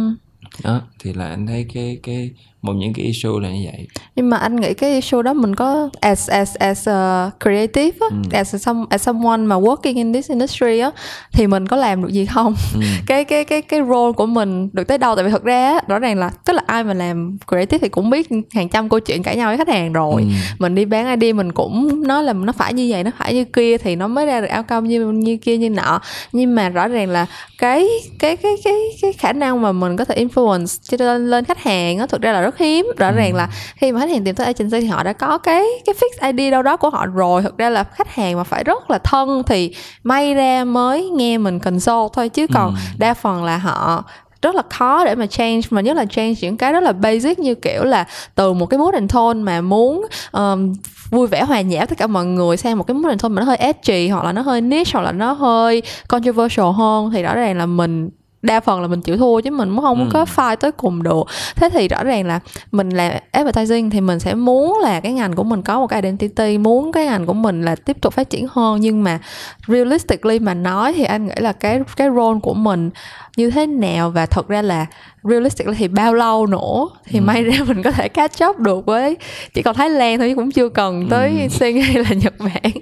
[0.65, 2.31] đó thì là anh thấy cái cái
[2.63, 5.55] một những cái issue là như vậy nhưng mà anh nghĩ cái issue đó mình
[5.55, 8.17] có as as as a creative á, ừ.
[8.33, 10.91] as some as someone mà working in this industry á
[11.33, 12.81] thì mình có làm được gì không ừ.
[13.07, 15.99] cái cái cái cái role của mình được tới đâu tại vì thật ra rõ
[15.99, 19.23] ràng là tức là ai mà làm creative thì cũng biết hàng trăm câu chuyện
[19.23, 20.29] cãi nhau với khách hàng rồi ừ.
[20.59, 23.45] mình đi bán ID mình cũng nói là nó phải như vậy nó phải như
[23.45, 26.01] kia thì nó mới ra được outcome như như kia như nọ
[26.33, 27.27] nhưng mà rõ ràng là
[27.59, 31.45] cái cái cái cái cái khả năng mà mình có thể influence cho lên lên
[31.45, 33.15] khách hàng á thực ra là rất rất hiếm rõ ừ.
[33.17, 35.95] ràng là khi mà khách hàng tìm tới agency thì họ đã có cái cái
[35.95, 38.91] fix ID đâu đó của họ rồi thực ra là khách hàng mà phải rất
[38.91, 42.77] là thân thì may ra mới nghe mình consult thôi chứ còn ừ.
[42.99, 44.05] đa phần là họ
[44.43, 47.39] rất là khó để mà change mà nhất là change những cái rất là basic
[47.39, 50.73] như kiểu là từ một cái mood and tone mà muốn um,
[51.11, 53.41] vui vẻ hòa nhã tất cả mọi người sang một cái mood and tone mà
[53.41, 57.23] nó hơi edgy hoặc là nó hơi niche hoặc là nó hơi controversial hơn thì
[57.23, 58.11] rõ ràng là mình
[58.43, 60.11] đa phần là mình chịu thua chứ mình cũng không ừ.
[60.13, 61.23] có fight tới cùng được
[61.57, 62.41] thế thì rõ ràng là
[62.73, 66.03] mình là advertising thì mình sẽ muốn là cái ngành của mình có một cái
[66.03, 69.19] identity muốn cái ngành của mình là tiếp tục phát triển hơn nhưng mà
[69.67, 72.91] realistically mà nói thì anh nghĩ là cái cái role của mình
[73.37, 74.87] như thế nào và thật ra là
[75.23, 77.23] realistically thì bao lâu nữa thì ừ.
[77.23, 79.17] may ra mình có thể catch up được với
[79.55, 81.49] chỉ còn Thái Lan thôi chứ cũng chưa cần tới ừ.
[81.49, 82.73] Sing hay là Nhật Bản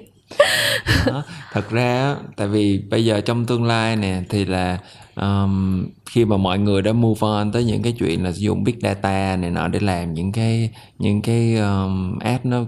[1.05, 1.23] đó.
[1.51, 4.77] thật ra tại vì bây giờ trong tương lai nè thì là
[5.15, 8.63] um, khi mà mọi người đã move on tới những cái chuyện là sử dụng
[8.63, 10.69] big data này nọ để làm những cái
[10.99, 12.65] những cái um, app nó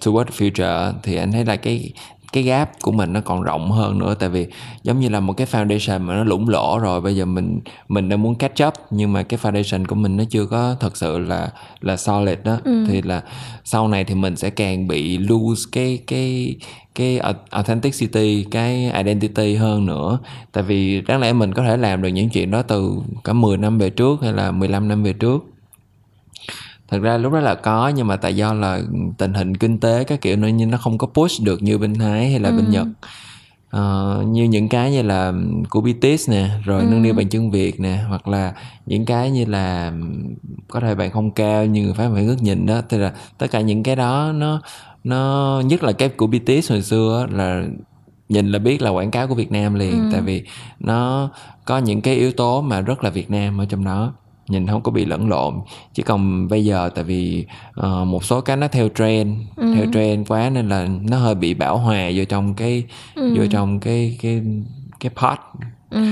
[0.00, 1.92] towards future thì anh thấy là cái
[2.36, 4.14] cái gap của mình nó còn rộng hơn nữa.
[4.18, 4.46] Tại vì
[4.82, 8.08] giống như là một cái foundation mà nó lủng lỗ rồi bây giờ mình mình
[8.08, 11.18] đang muốn catch up nhưng mà cái foundation của mình nó chưa có thật sự
[11.18, 12.58] là là solid đó.
[12.64, 12.84] Ừ.
[12.88, 13.22] thì là
[13.64, 16.56] sau này thì mình sẽ càng bị lose cái cái
[16.94, 17.20] cái
[17.50, 20.18] authenticity cái identity hơn nữa.
[20.52, 22.92] Tại vì đáng lẽ mình có thể làm được những chuyện đó từ
[23.24, 25.55] cả 10 năm về trước hay là 15 năm về trước
[26.88, 28.80] thật ra lúc đó là có nhưng mà tại do là
[29.18, 31.94] tình hình kinh tế các kiểu nữa nhưng nó không có push được như bên
[31.94, 32.56] thái hay là ừ.
[32.56, 32.86] bên nhật
[33.76, 35.32] uh, như những cái như là
[35.70, 36.86] của BTS nè rồi ừ.
[36.90, 38.54] nâng niu bằng chân việt nè hoặc là
[38.86, 39.92] những cái như là
[40.68, 43.46] có thể bạn không cao như người phải phải ngước nhìn đó tức là tất
[43.50, 44.60] cả những cái đó nó
[45.04, 47.64] nó nhất là cái của BTS hồi xưa là
[48.28, 50.08] nhìn là biết là quảng cáo của Việt Nam liền Ừ.
[50.12, 50.42] tại vì
[50.80, 51.30] nó
[51.64, 54.12] có những cái yếu tố mà rất là Việt Nam ở trong đó
[54.48, 55.54] nhìn không có bị lẫn lộn
[55.94, 59.72] chỉ còn bây giờ tại vì ờ, một số cái nó theo trend Ừ.
[59.74, 63.34] theo trend quá nên là nó hơi bị bão hòa vô trong cái Ừ.
[63.36, 64.42] vô trong cái cái
[65.00, 65.38] cái pot
[65.90, 66.04] ừ.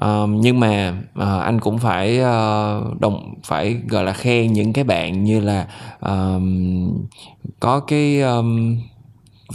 [0.00, 4.84] Um, nhưng mà ờ, anh cũng phải ờ, đồng phải gọi là khen những cái
[4.84, 5.66] bạn như là
[6.00, 6.88] um,
[7.60, 8.76] có cái um,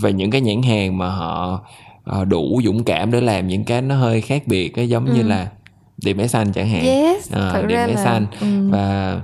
[0.02, 1.62] về những cái nhãn hàng mà họ
[2.04, 5.22] ờ, đủ dũng cảm để làm những cái nó hơi khác biệt cái giống như
[5.22, 5.28] Ừ.
[5.28, 5.48] là
[5.98, 8.70] điện máy xanh chẳng hạn yes Ờ, thật điện ra là xanh ừ.
[8.72, 9.22] và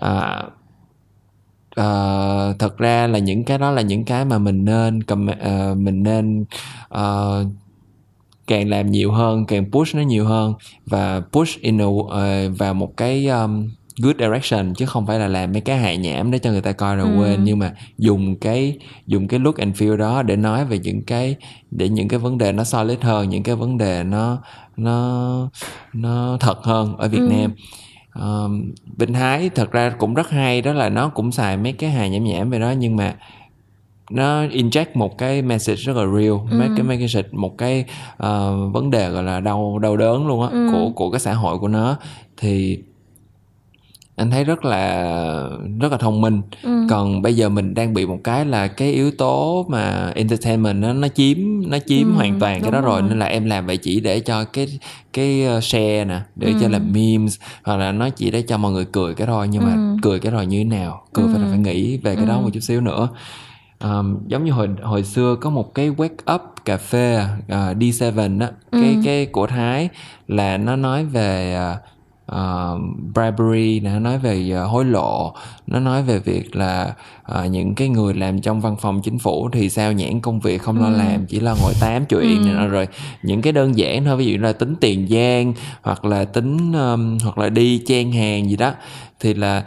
[0.00, 0.42] à,
[1.74, 5.74] ờ, thật ra là những cái đó là những cái mà mình nên cầm ờ,
[5.74, 6.44] mình nên
[6.88, 7.44] ờ,
[8.46, 10.54] càng làm nhiều hơn càng push nó nhiều hơn
[10.86, 13.68] và push in a, ờ, vào một cái um,
[14.02, 16.72] good direction chứ không phải là làm mấy cái hài nhảm để cho người ta
[16.72, 17.16] coi rồi Ừ.
[17.18, 21.02] quên nhưng mà dùng cái dùng cái look and feel đó để nói về những
[21.02, 21.36] cái
[21.70, 24.38] để những cái vấn đề nó solid hơn những cái vấn đề nó
[24.76, 25.50] nó
[25.92, 27.28] nó thật hơn ở Việt Ừ.
[27.30, 27.54] Nam
[28.14, 31.90] um, Bình Thái thật ra cũng rất hay đó là nó cũng xài mấy cái
[31.90, 33.16] hài nhảm nhảm về đó nhưng mà
[34.10, 36.58] nó inject một cái message rất là real Ừ.
[36.58, 37.84] mấy cái message một cái
[38.16, 40.68] ờ, vấn đề gọi là đau đau đớn luôn á Ừ.
[40.72, 41.96] của của cái xã hội của nó
[42.36, 42.78] thì
[44.16, 45.04] anh thấy rất là
[45.80, 46.86] rất là thông minh Ừ.
[46.90, 50.92] còn bây giờ mình đang bị một cái là cái yếu tố mà entertainment nó
[50.92, 51.36] nó chiếm
[51.70, 53.08] nó chiếm Ừ, hoàn toàn cái đó rồi rồi.
[53.10, 54.66] nên là em làm vậy chỉ để cho cái
[55.12, 56.54] cái uh, share nè để Ừ.
[56.60, 59.64] cho làm memes hoặc là nó chỉ để cho mọi người cười cái thôi nhưng
[59.64, 59.96] mà Ừ.
[60.02, 61.42] cười cái rồi như thế nào cười phải Ừ.
[61.42, 62.40] là phải nghĩ về cái đó Ừ.
[62.40, 63.08] một chút xíu nữa
[63.84, 68.40] um, giống như hồi hồi xưa có một cái wake up cà phê uh, D7
[68.40, 69.00] á cái Ừ.
[69.04, 69.88] cái của Thái
[70.28, 71.78] là nó nói về uh,
[72.32, 72.80] uh,
[73.14, 75.34] bribery nó nói về uh, hối lộ
[75.66, 76.94] nó nói về việc là
[77.32, 80.62] uh, những cái người làm trong văn phòng chính phủ thì sao nhãn công việc
[80.62, 80.96] không lo Ừ.
[80.98, 82.66] làm chỉ là ngồi tám chuyện Ừ.
[82.68, 82.88] rồi
[83.22, 87.18] những cái đơn giản thôi ví dụ là tính tiền giang hoặc là tính um,
[87.22, 88.72] hoặc là đi chen hàng gì đó
[89.20, 89.64] thì là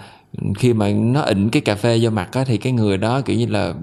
[0.57, 3.37] khi mà nó ịnh cái cà phê vô mặt á thì cái người đó kiểu
[3.37, 3.73] như là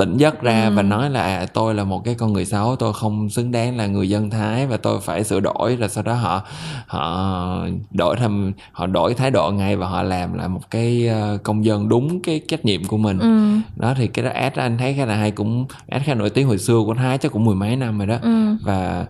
[0.00, 0.72] tỉnh giấc ra Ừ.
[0.74, 3.76] và nói là à, tôi là một cái con người xấu tôi không xứng đáng
[3.76, 6.42] là người dân thái và tôi phải sửa đổi rồi sau đó họ
[6.86, 11.38] họ đổi thành họ đổi thái độ ngay và họ làm lại một cái ờ,
[11.42, 13.56] công dân đúng cái trách nhiệm của mình Ừ.
[13.76, 16.46] đó thì cái đó ad anh thấy khá là hay cũng ad khá nổi tiếng
[16.46, 18.56] hồi xưa của thái chắc cũng mười mấy năm rồi đó Ừ.
[18.64, 19.06] và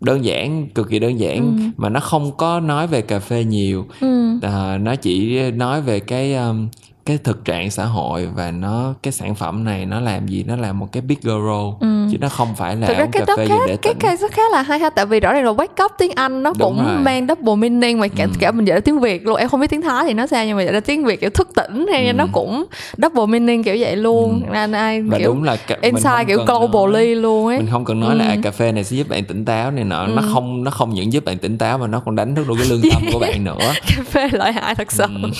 [0.00, 1.62] đơn giản cực kỳ đơn giản Ừ.
[1.76, 4.38] mà nó không có nói về cà phê nhiều Ừ.
[4.42, 6.68] à, nó chỉ nói về cái um,
[7.06, 10.56] cái thực trạng xã hội và nó cái sản phẩm này nó làm gì nó
[10.56, 11.86] làm một cái bigger role Ừ.
[12.12, 13.94] chứ nó không phải là thực ra cái cà đó phê khá dùng để cái
[13.94, 16.10] tỉnh case đó khá là hay ha tại vì rõ ràng là wake up tiếng
[16.14, 16.96] anh nó Đúng cũng rồi.
[16.98, 18.30] mang double meaning mà cả, Ừ.
[18.40, 20.46] cả mình dịch ra tiếng việt luôn em không biết tiếng thái thì nó sao
[20.46, 22.12] nhưng mà dịch ra tiếng việt kiểu thức tỉnh hay Ừ.
[22.12, 22.64] nó cũng
[23.02, 27.14] double meaning kiểu vậy luôn nên ai và kiểu đúng là insight không kiểu globally
[27.14, 28.30] luôn ấy mình không cần nói là Ừ.
[28.30, 30.28] à, cà phê này sẽ giúp bạn tỉnh táo này nọ nó Ừ.
[30.32, 32.66] không nó không những giúp bạn tỉnh táo mà nó còn đánh thức được cái
[32.68, 35.30] lương tâm của bạn nữa cà phê lợi hại thật sự Ừ.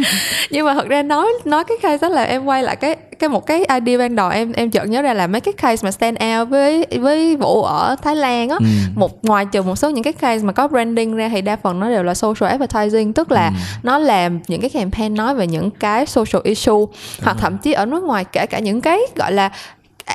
[0.50, 3.28] nhưng mà thật ra nói nói cái case đó là em quay lại cái cái
[3.28, 5.90] một cái idea ban đầu em em chợt nhớ ra là mấy cái case mà
[5.90, 8.66] stand out với với vũ ở Thái Lan á Ừ.
[8.94, 11.80] một ngoài trừ một số những cái case mà có branding ra thì đa phần
[11.80, 13.52] nó đều là social advertising tức là Ừ.
[13.82, 16.74] nó làm những cái campaign nói về những cái social issue
[17.22, 19.50] hoặc thậm chí ở nước ngoài kể cả những cái gọi là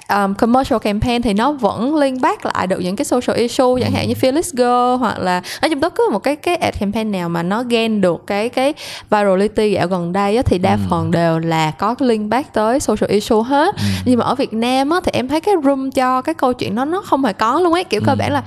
[0.10, 3.92] um, commercial campaign thì nó vẫn link back lại được những cái social issue chẳng
[3.92, 7.12] hạn như Fearless Girl hoặc là nói chung tất cứ một cái cái ad campaign
[7.12, 8.74] nào mà nó gain được cái cái
[9.10, 13.12] virality dạo gần đây á, thì đa phần đều là có link back tới social
[13.12, 13.76] issue hết.
[14.06, 16.76] Nhưng mà ở Việt Nam á, thì em thấy cái room cho cái câu chuyện
[16.76, 17.84] đó nó không hề có luôn ấy.
[17.84, 18.44] Kiểu cơ bản là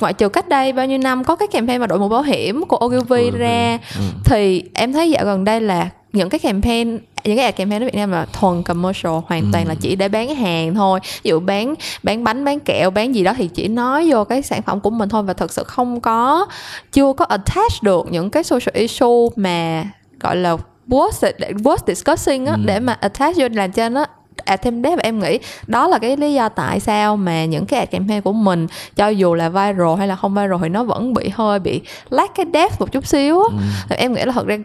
[0.00, 2.64] ngoại trừ cách đây bao nhiêu năm có cái campaign mà đội mũ bảo hiểm
[2.68, 4.02] của Ogilvy, ra ừ.
[4.24, 7.84] thì em thấy dạo gần đây là những cái campaign những cái ad campaign ở
[7.84, 11.00] Việt Nam là thuần commercial hoàn toàn là chỉ để bán hàng thôi.
[11.22, 14.42] Ví dụ bán bán bánh bán kẹo bán gì đó thì chỉ nói vô cái
[14.42, 16.46] sản phẩm của mình thôi và thực sự không có
[16.92, 19.84] chưa có attach được những cái social issue mà
[20.20, 20.56] gọi là
[20.88, 24.04] worth worth discussing á để mà attach vô làm cho nó
[24.44, 25.38] à thêm đấy em nghĩ.
[25.66, 29.08] Đó là cái lý do tại sao mà những cái ad campaign của mình cho
[29.08, 32.46] dù là viral hay là không viral thì nó vẫn bị hơi bị lack cái
[32.52, 33.56] depth một chút xíu á.
[33.88, 34.56] Thì em nghĩ là thật ra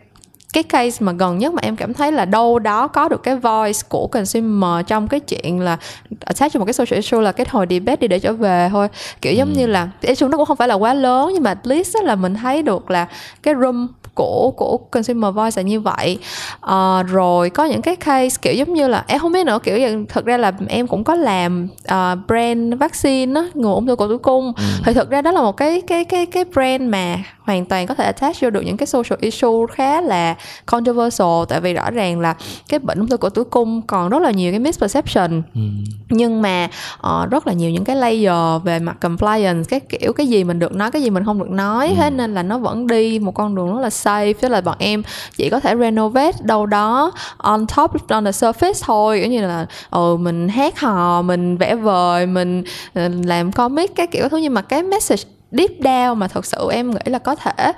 [0.53, 3.35] cái case mà gần nhất mà em cảm thấy là đâu đó có được cái
[3.35, 5.77] voice của consumer trong cái chuyện là
[6.25, 8.87] attach cho một cái social issue là cái hồi debate đi để trở về thôi.
[9.21, 11.67] Kiểu giống như là issue nó cũng không phải là quá lớn nhưng mà at
[11.67, 13.07] least là mình thấy được là
[13.43, 16.17] cái room của của consumer voice là như vậy.
[16.59, 19.77] Ờ, rồi có những cái case kiểu giống như là em không biết nữa kiểu
[19.77, 23.95] như, thật ra là em cũng có làm ờ, brand vaccine á ngừa ung thư
[23.95, 24.53] cổ tử cung.
[24.85, 27.17] Thì thực ra đó là một cái cái cái cái brand mà
[27.49, 30.35] hoàn toàn có thể attach vô được những cái social issue khá là
[30.65, 31.43] controversial.
[31.49, 32.35] Tại vì rõ ràng là
[32.69, 35.41] cái bệnh ung thư cổ tử cung còn rất là nhiều cái misperception.
[35.55, 35.61] Ừ.
[36.09, 36.69] nhưng mà
[37.07, 40.59] uh, rất là nhiều những cái layer về mặt compliance cái kiểu cái gì mình
[40.59, 41.87] được nói cái gì mình không được nói.
[41.87, 41.93] Ừ.
[41.97, 44.33] thế nên là nó vẫn đi một con đường rất là safe.
[44.41, 45.03] Tức là bọn em
[45.37, 49.19] chỉ có thể renovate đâu đó on top on the surface thôi.
[49.19, 54.07] Kiểu như là ừ mình hát hò mình vẽ vời mình ờ, làm comic cái
[54.07, 57.35] kiểu thứ nhưng mà cái message deep down mà thật sự em nghĩ là có
[57.35, 57.73] thể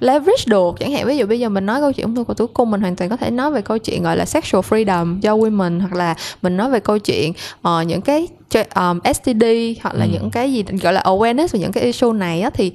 [0.00, 2.34] leverage được chẳng hạn ví dụ bây giờ mình nói câu chuyện ung thư cổ
[2.34, 5.20] tử cung mình hoàn toàn có thể nói về câu chuyện gọi là sexual freedom
[5.20, 7.32] cho women hoặc là mình nói về câu chuyện
[7.68, 8.28] uh, những cái
[8.74, 9.44] um, STD
[9.82, 10.10] hoặc là ừ.
[10.12, 12.72] những cái gì gọi là awareness về những cái issue này á thì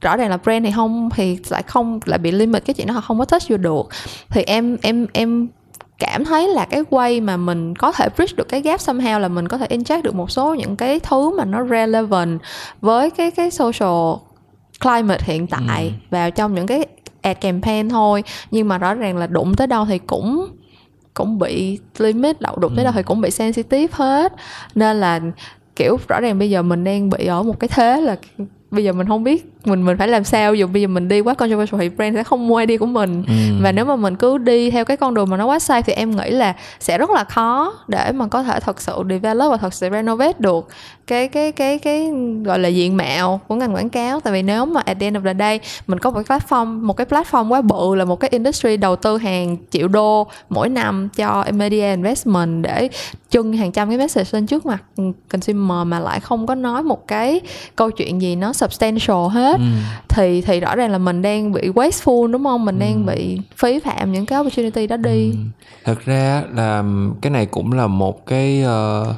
[0.00, 2.94] rõ ràng là brand thì không thì lại không lại bị limit cái chuyện đó
[2.94, 3.86] họ không có touch vô được
[4.30, 5.48] thì em em em
[5.98, 9.28] cảm thấy là cái way mà mình có thể bridge được cái gap somehow là
[9.28, 12.40] mình có thể inject được một số những cái thứ mà nó relevant
[12.80, 14.14] với cái cái social
[14.80, 15.92] climate hiện tại ừ.
[16.10, 16.86] vào trong những cái
[17.22, 20.48] ad campaign thôi nhưng mà rõ ràng là đụng tới đâu thì cũng
[21.14, 22.76] cũng bị limit đậu đụng ừ.
[22.76, 24.32] tới đâu thì cũng bị sensitive hết
[24.74, 25.20] nên là
[25.76, 28.16] kiểu rõ ràng bây giờ mình đang bị ở một cái thế là
[28.70, 30.54] bây giờ mình không biết mình mình phải làm sao?
[30.54, 33.24] Dù bây giờ mình đi quá controversial thì brand sẽ không mua ID của mình.
[33.26, 33.34] Ừ.
[33.62, 35.92] và nếu mà mình cứ đi theo cái con đường mà nó quá sai thì
[35.92, 39.56] em nghĩ là sẽ rất là khó để mà có thể thật sự develop và
[39.56, 40.68] thật sự renovate được
[41.06, 42.10] cái cái cái cái
[42.44, 44.20] gọi là diện mạo của ngành quảng cáo.
[44.20, 46.80] Tại vì nếu mà at the end of the day mình có một cái platform
[46.82, 50.68] một cái platform quá bự là một cái industry đầu tư hàng triệu đô mỗi
[50.68, 52.88] năm cho media investment để
[53.30, 54.82] trưng hàng trăm cái message lên trước mặt
[55.28, 57.40] consumer mà lại không có nói một cái
[57.76, 59.64] câu chuyện gì nó substantial hết ừ.
[60.08, 62.80] thì thì rõ ràng là mình đang bị wasteful đúng không mình ừ.
[62.80, 65.36] đang bị phí phạm những cái opportunity đó đi ừ.
[65.84, 66.84] thật ra là
[67.20, 69.16] cái này cũng là một cái uh,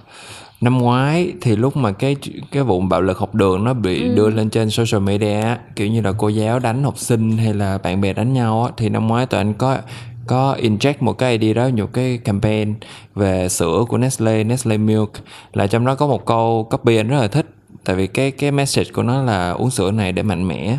[0.61, 2.17] năm ngoái thì lúc mà cái
[2.53, 4.15] cái vụ bạo lực học đường nó bị ừ.
[4.15, 7.79] đưa lên trên social media kiểu như là cô giáo đánh học sinh hay là
[7.79, 9.79] bạn bè đánh nhau á, thì năm ngoái tụi anh có
[10.27, 12.75] có inject một cái idea đó một cái campaign
[13.15, 15.13] về sữa của Nestle Nestle Milk
[15.53, 17.47] là trong đó có một câu copy anh rất là thích
[17.87, 20.79] tại vì cái cái message của nó là uống sữa này để mạnh mẽ.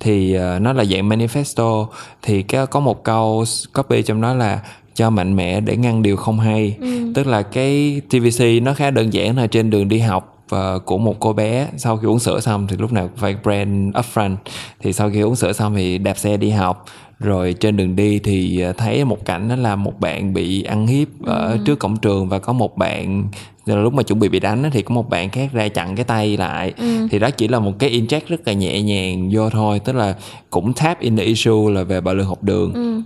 [0.00, 1.86] Thì uh, nó là dạng manifesto.
[2.22, 3.44] Thì cái có một câu
[3.74, 4.60] copy trong đó là
[4.94, 6.76] cho mạnh mẽ để ngăn điều không hay.
[6.80, 7.12] Ừ.
[7.14, 10.98] tức là cái TVC nó khá đơn giản là trên đường đi học uh, của
[10.98, 14.36] một cô bé sau khi uống sữa xong thì lúc nào phải brand upfront.
[14.80, 16.84] Thì sau khi uống sữa xong thì đạp xe đi học.
[17.18, 20.86] Rồi trên đường đi thì ờ, thấy một cảnh đó là một bạn bị ăn
[20.86, 21.58] hiếp ở ừ.
[21.64, 23.28] trước cổng trường và có một bạn
[23.66, 26.36] lúc mà chuẩn bị bị đánh thì có một bạn khác ra chặn cái tay
[26.36, 27.08] lại ừ.
[27.10, 30.16] thì đó chỉ là một cái inject rất là nhẹ nhàng vô thôi tức là
[30.50, 33.00] cũng tap in the issue là về bạo lực học đường ừ.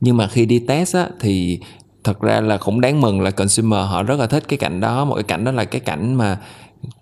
[0.00, 1.60] nhưng mà khi đi test á thì
[2.04, 5.04] thật ra là cũng đáng mừng là consumer họ rất là thích cái cảnh đó
[5.04, 6.38] một cái cảnh đó là cái cảnh mà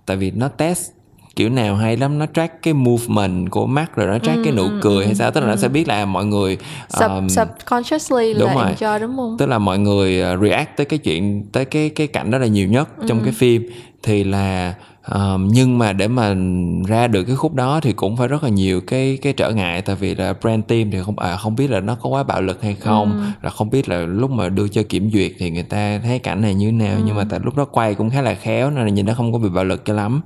[0.07, 0.91] tại vì nó test
[1.37, 4.53] kiểu nào hay lắm nó track cái movement của mắt rồi nó track ừ, cái
[4.53, 5.51] nụ ừ, cười hay sao tức là ừ.
[5.51, 6.59] nó sẽ biết là mọi người
[7.01, 8.75] um, Sub, subconsciously đúng là rồi.
[8.75, 12.07] enjoy đúng không tức là mọi người uh, react tới cái chuyện tới cái cái
[12.07, 13.05] cảnh đó là nhiều nhất ừ.
[13.09, 13.71] trong cái phim
[14.03, 14.75] thì là
[15.13, 16.35] um, nhưng mà để mà
[16.87, 19.83] ra được cái khúc đó thì cũng phải rất là nhiều cái cái trở ngại
[19.83, 22.43] tại vì là brand team thì không à không biết là nó có quá bạo
[22.43, 23.25] lực hay không ừ.
[23.43, 26.43] là không biết là lúc mà đưa cho kiểm duyệt thì người ta thấy cảnh
[26.43, 27.03] này như thế nào ừ.
[27.07, 29.33] nhưng mà tại lúc đó quay cũng khá là khéo nên là nhìn nó không
[29.33, 30.21] có bị bạo lực cho lắm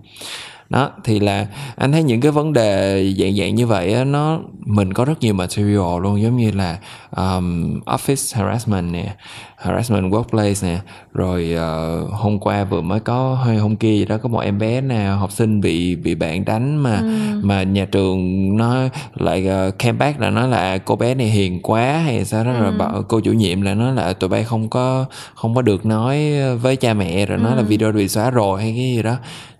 [0.69, 1.47] đó thì là
[1.77, 5.21] anh thấy những cái vấn đề dạng dạng như vậy á, nó mình có rất
[5.21, 6.79] nhiều material luôn giống như là
[7.16, 9.14] um, office harassment nè
[9.59, 10.80] harassment workplace nè
[11.14, 14.59] rồi uh, hôm qua vừa mới có hay hôm kia gì đó có một em
[14.59, 17.40] bé nào học sinh bị bị bạn đánh mà ừ.
[17.42, 18.76] mà nhà trường nó
[19.14, 22.52] lại uh, came back là nói là cô bé này hiền quá hay sao đó
[22.52, 22.61] ừ.
[22.61, 25.04] rồi bảo cô chủ nhiệm là nói là tụi bay không có
[25.34, 27.42] không có được nói với cha mẹ rồi ừ.
[27.42, 29.16] nói là video bị xóa rồi hay cái gì đó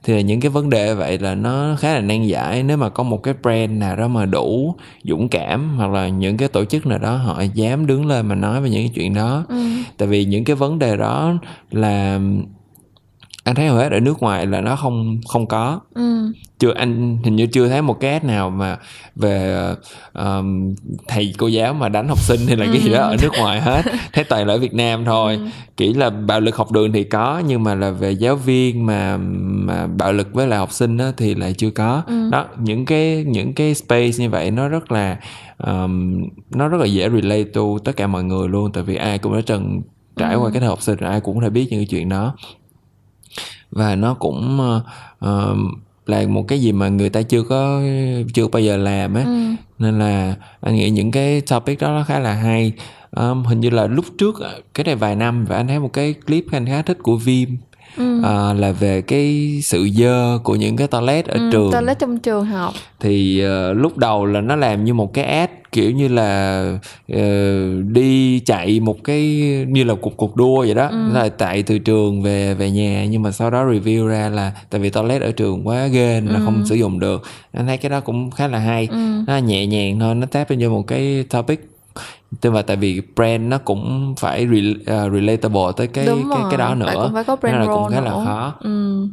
[0.09, 2.89] thì là những cái vấn đề vậy là nó khá là nan giải nếu mà
[2.89, 4.75] có một cái brand nào đó mà đủ
[5.05, 8.35] dũng cảm hoặc là những cái tổ chức nào đó họ dám đứng lên mà
[8.35, 9.57] nói về những cái chuyện đó ừ.
[9.97, 11.35] Tại vì những cái vấn đề đó
[11.71, 12.21] là
[13.49, 16.33] anh thấy hầu hết ở nước ngoài là nó không không có ừ.
[16.59, 18.77] chưa anh hình như chưa thấy một cái ad nào mà
[19.17, 19.65] về
[20.15, 20.75] um,
[21.09, 23.61] thầy cô giáo mà đánh học sinh hay là cái gì đó ở nước ngoài
[23.61, 23.83] hết
[24.13, 25.47] thấy toàn là ở Việt Nam thôi ừ.
[25.77, 29.17] kỹ là bạo lực học đường thì có nhưng mà là về giáo viên mà
[29.41, 32.29] mà bạo lực với lại học sinh đó thì lại chưa có ừ.
[32.33, 35.17] đó những cái những cái space như vậy nó rất là
[35.67, 39.19] um, nó rất là dễ relate to tất cả mọi người luôn tại vì ai
[39.19, 39.83] cũng đã từng
[40.17, 40.41] trải ừ.
[40.41, 42.35] qua cái thời học sinh ai cũng có thể biết những cái chuyện đó
[43.71, 44.61] và nó cũng
[45.25, 45.59] uh,
[46.07, 47.83] là một cái gì mà người ta chưa có
[48.35, 49.51] chưa bao giờ làm á ừ.
[49.79, 52.73] nên là anh nghĩ những cái topic đó nó khá là hay
[53.17, 54.35] um, hình như là lúc trước
[54.75, 57.57] cái này vài năm và anh thấy một cái clip anh khá thích của Vim
[57.99, 58.19] ừ.
[58.19, 62.19] uh, là về cái sự dơ của những cái toilet ở ừ, trường toilet trong
[62.19, 66.09] trường học thì uh, lúc đầu là nó làm như một cái ad kiểu như
[66.09, 66.63] là
[67.13, 67.19] uh,
[67.89, 69.21] đi chạy một cái
[69.69, 71.13] như là cuộc cuộc đua vậy đó ừ.
[71.13, 74.81] là tại từ trường về về nhà nhưng mà sau đó review ra là tại
[74.81, 76.39] vì toilet ở trường quá ghê nên ừ.
[76.39, 77.23] là không sử dụng được
[77.53, 78.99] anh thấy cái đó cũng khá là hay ừ.
[79.27, 81.78] nó nhẹ nhàng thôi nó tap into một cái topic
[82.41, 86.59] tức là tại vì brand nó cũng phải re, uh, relatable tới cái cái cái
[86.59, 88.05] đó nữa cũng phải có brand nên là cũng khá nữa.
[88.05, 89.07] là khó ừ.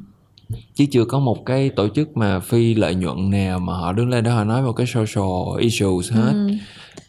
[0.75, 4.09] Chứ chưa có một cái tổ chức mà phi lợi nhuận nào mà họ đứng
[4.09, 6.49] lên đó họ nói một cái social issues hết ừ.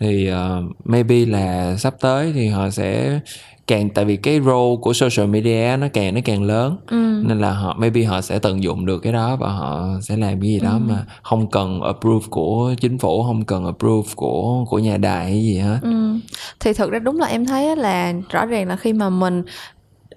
[0.00, 3.20] thì uh, maybe là sắp tới thì họ sẽ
[3.66, 7.22] càng tại vì cái role của social media nó càng nó càng lớn ừ.
[7.26, 10.40] nên là họ maybe họ sẽ tận dụng được cái đó và họ sẽ làm
[10.40, 10.78] cái gì đó ừ.
[10.78, 15.42] mà không cần approve của chính phủ không cần approve của của nhà đài hay
[15.42, 16.18] gì hết ừ.
[16.60, 19.42] thì thực ra đúng là em thấy là rõ ràng là khi mà mình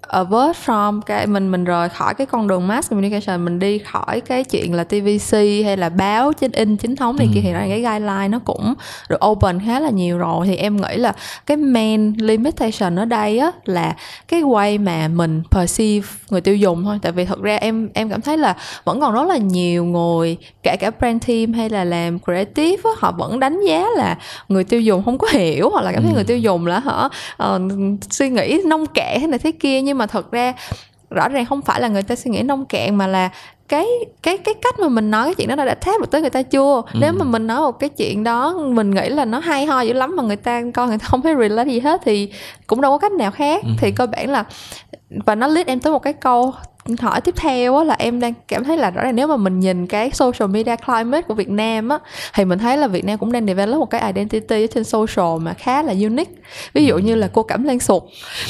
[0.08, 4.20] avert from cái mình mình rời khỏi cái con đường mass communication mình đi khỏi
[4.20, 5.32] cái chuyện là TVC
[5.64, 7.32] hay là báo trên in chính thống này ừ.
[7.34, 8.74] kia thì ra cái guideline nó cũng
[9.08, 11.12] được open khá là nhiều rồi thì em nghĩ là
[11.46, 13.96] cái main limitation ở đây á là
[14.28, 18.10] cái way mà mình perceive người tiêu dùng thôi tại vì thật ra em em
[18.10, 21.84] cảm thấy là vẫn còn rất là nhiều người kể cả brand team hay là
[21.84, 25.84] làm creative á, họ vẫn đánh giá là người tiêu dùng không có hiểu hoặc
[25.84, 26.14] là cảm thấy ừ.
[26.14, 27.10] người tiêu dùng là họ
[27.42, 27.60] uh,
[28.10, 30.54] suy nghĩ nông cạn thế này thế kia nhưng mà thật ra
[31.10, 33.30] rõ ràng không phải là người ta suy nghĩ nông cạn mà là
[33.68, 33.86] cái
[34.22, 36.42] cái cái cách mà mình nói cái chuyện đó đã tháp được tới người ta
[36.42, 36.98] chưa ừ.
[37.00, 39.92] nếu mà mình nói một cái chuyện đó mình nghĩ là nó hay ho dữ
[39.92, 42.32] lắm mà người ta coi người ta không thấy relate gì hết thì
[42.66, 43.70] cũng đâu có cách nào khác ừ.
[43.78, 44.44] thì cơ bản là
[45.08, 46.54] và nó lead em tới một cái câu
[47.00, 49.60] hỏi tiếp theo á là em đang cảm thấy là rõ ràng nếu mà mình
[49.60, 51.98] nhìn cái social media climate của Việt Nam á
[52.34, 55.52] thì mình thấy là Việt Nam cũng đang develop một cái identity trên social mà
[55.52, 56.32] khá là unique
[56.72, 58.02] ví dụ như là cô Cẩm Lan Sụt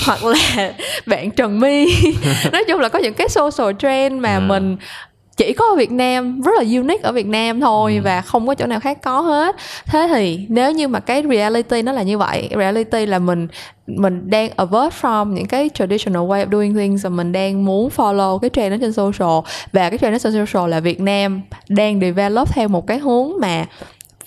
[0.07, 0.73] hoặc là
[1.07, 1.87] bạn Trần My
[2.53, 4.41] nói chung là có những cái social trend mà à.
[4.41, 4.77] mình
[5.41, 8.03] chỉ có ở Việt Nam rất là unique ở Việt Nam thôi ừ.
[8.05, 11.83] và không có chỗ nào khác có hết thế thì nếu như mà cái reality
[11.83, 13.49] nó là như vậy reality là mình
[13.87, 17.91] mình đang avert from những cái traditional way of doing things và mình đang muốn
[17.97, 19.39] follow cái trend đó trên social
[19.73, 23.33] và cái trend đó trên social là Việt Nam đang develop theo một cái hướng
[23.41, 23.67] mà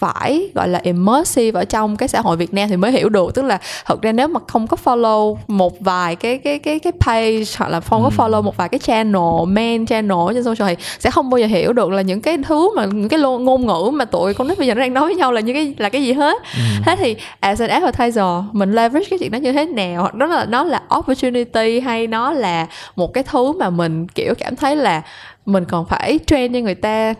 [0.04, 3.36] phải gọi là immersive ở trong cái xã hội Việt Nam thì mới hiểu được
[3.36, 6.94] tức là thật ra nếu mà không có follow một vài cái cái cái cái
[7.00, 8.14] page hoặc là không có ừ.
[8.18, 11.74] follow một vài cái channel main channel trên social thì sẽ không bao giờ hiểu
[11.74, 14.68] được là những cái thứ mà những cái ngôn ngữ mà tụi con nít bây
[14.68, 16.62] giờ nó đang nói với nhau là những cái là cái gì hết ừ.
[16.86, 20.26] thế thì as an advertiser mình leverage cái chuyện đó như thế nào hoặc đó
[20.26, 24.76] là nó là opportunity hay nó là một cái thứ mà mình kiểu cảm thấy
[24.76, 25.02] là
[25.46, 27.14] mình còn phải train cho người ta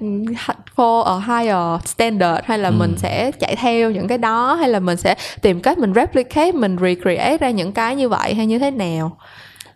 [0.76, 2.76] for a higher standard hay là ừ.
[2.80, 6.52] mình sẽ chạy theo những cái đó hay là mình sẽ tìm cách mình replicate
[6.52, 9.18] mình recreate ra những cái như vậy hay như thế nào?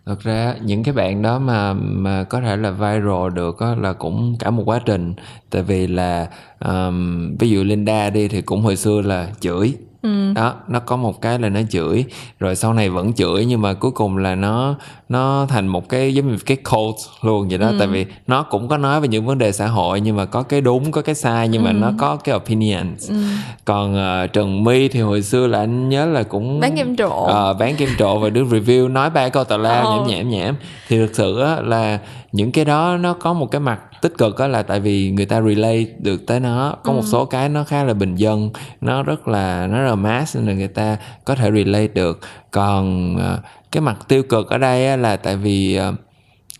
[0.06, 3.92] Thật ra những cái bạn đó mà mà có thể là viral được đó là
[3.92, 5.14] cũng cả một quá trình.
[5.50, 6.26] Tại vì là
[6.64, 10.32] um, ví dụ Linda đi thì cũng hồi xưa là chửi ừ.
[10.34, 12.04] đó nó có một cái là nó chửi
[12.38, 14.74] rồi sau này vẫn chửi nhưng mà cuối cùng là nó
[15.08, 17.76] nó thành một cái giống như cái cult luôn vậy đó ừ.
[17.78, 20.42] tại vì nó cũng có nói về những vấn đề xã hội nhưng mà có
[20.42, 21.66] cái đúng có cái sai nhưng ừ.
[21.66, 23.16] mà nó có cái opinions ừ.
[23.64, 23.94] còn
[24.24, 27.58] uh, trần my thì hồi xưa là anh nhớ là cũng bán kem trộn uh,
[27.58, 30.56] bán kem trộn và đứng review nói ba câu tào lao nhảm nhảm nhảm
[30.88, 31.98] thì thực sự á, là
[32.32, 35.26] những cái đó nó có một cái mặt tích cực đó là tại vì người
[35.26, 36.96] ta relate được tới nó có ừ.
[36.96, 40.36] một số cái nó khá là bình dân nó rất là nó rất là mass
[40.36, 42.20] nên là người ta có thể relate được
[42.50, 45.94] còn uh, cái mặt tiêu cực ở đây là tại vì uh,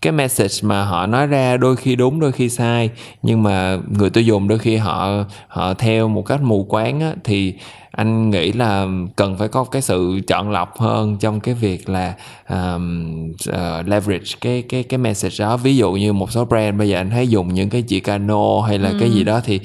[0.01, 2.89] cái message mà họ nói ra đôi khi đúng đôi khi sai
[3.21, 5.09] nhưng mà người tiêu dùng đôi khi họ
[5.47, 7.53] họ theo một cách mù quáng á, thì
[7.91, 12.13] anh nghĩ là cần phải có cái sự chọn lọc hơn trong cái việc là
[12.49, 16.89] um, uh, leverage cái cái cái message đó ví dụ như một số brand bây
[16.89, 18.97] giờ anh thấy dùng những cái chữ cano hay là ừ.
[18.99, 19.59] cái gì đó thì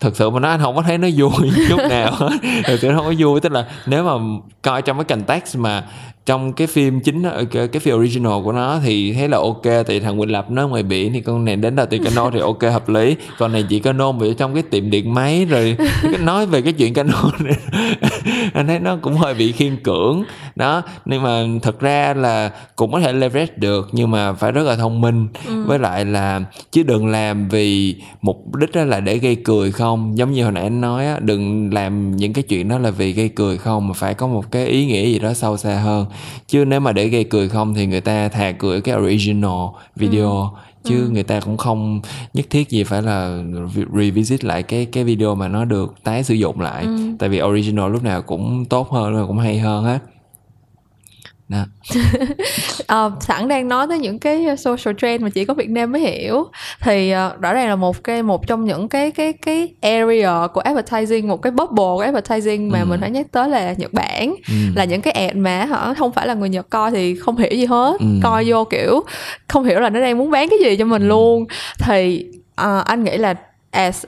[0.00, 2.92] thực sự mà nói anh không có thấy nó vui chút nào hết thực sự
[2.96, 5.84] không có vui tức là nếu mà coi trong cái context mà
[6.26, 10.00] trong cái phim chính cái, cái phim original của nó thì thấy là ok thì
[10.00, 12.62] thằng Quỳnh Lập nó ngoài biển thì con này đến đầu tiền cano thì ok
[12.62, 13.16] hợp lý.
[13.38, 15.76] Còn này chỉ cano bị trong cái tiệm điện máy rồi
[16.20, 17.56] nói về cái chuyện cano này
[18.54, 20.24] anh thấy nó cũng hơi bị khiên cưỡng
[20.56, 24.62] đó nhưng mà thật ra là cũng có thể leverage được nhưng mà phải rất
[24.62, 25.28] là thông minh.
[25.46, 25.64] Ừ.
[25.64, 30.18] với lại là chứ đừng làm vì mục đích đó là để gây cười không.
[30.18, 33.12] Giống như hồi nãy anh nói á đừng làm những cái chuyện đó là vì
[33.12, 36.06] gây cười không mà phải có một cái ý nghĩa gì đó sâu xa hơn.
[36.46, 40.30] Chứ nếu mà để gây cười không thì người ta thà cười cái original video.
[40.30, 40.90] Ừ.
[40.90, 41.10] Chứ ừ.
[41.10, 42.00] người ta cũng không
[42.34, 43.42] nhất thiết gì phải là
[43.94, 46.84] revisit lại cái cái video mà nó được tái sử dụng lại.
[46.84, 46.96] Ừ.
[47.18, 49.98] tại vì original lúc nào cũng tốt hơn và cũng hay hơn hết
[51.48, 51.64] đó
[52.86, 56.00] Ờ, sẵn đang nói tới những cái social trend mà chỉ có Việt Nam mới
[56.00, 56.44] hiểu
[56.80, 60.60] thì ờ, rõ ràng là một cái một trong những cái cái cái area của
[60.60, 62.84] advertising một cái bubble của advertising mà Ừ.
[62.86, 64.54] mình phải nhắc tới là Nhật Bản ừ.
[64.76, 67.50] là những cái ad mà họ không phải là người Nhật coi thì không hiểu
[67.50, 68.06] gì hết Ừ.
[68.22, 69.00] coi vô kiểu
[69.48, 71.08] không hiểu là nó đang muốn bán cái gì cho mình Ừ.
[71.08, 71.44] luôn
[71.78, 73.34] thì ờ, anh nghĩ là
[73.70, 74.04] as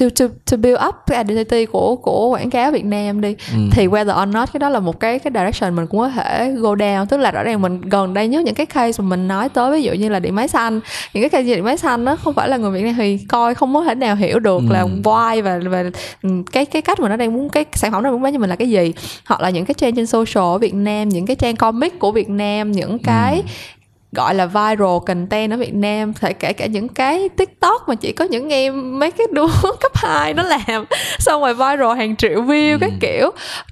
[0.00, 3.34] to to to build up cái identity của của quảng cáo Việt Nam đi.
[3.52, 3.58] Ừ.
[3.72, 6.50] thì whether or not cái đó là một cái cái direction mình cũng có thể
[6.58, 7.06] go down.
[7.06, 9.72] Tức là rõ ràng mình gần đây nhất những cái case mà mình nói tới
[9.72, 10.80] ví dụ như là điện máy xanh.
[11.14, 13.18] Những cái case như điện máy xanh nó không phải là người Việt Nam thì
[13.28, 14.72] coi không có thể nào hiểu được Ừ.
[14.72, 15.84] là why và và
[16.22, 18.38] ừ, cái cái cách mà nó đang muốn cái sản phẩm nó muốn bán cho
[18.38, 18.92] mình là cái gì.
[19.26, 22.12] Hoặc là những cái trang trên social ở Việt Nam những cái trang comic của
[22.12, 23.42] Việt Nam những cái
[24.12, 28.12] gọi là viral content ở Việt Nam thể kể cả những cái TikTok mà chỉ
[28.12, 29.46] có những em mấy cái đứa
[29.80, 30.84] cấp 2 nó làm.
[31.18, 33.30] Xong rồi viral hàng triệu view các kiểu.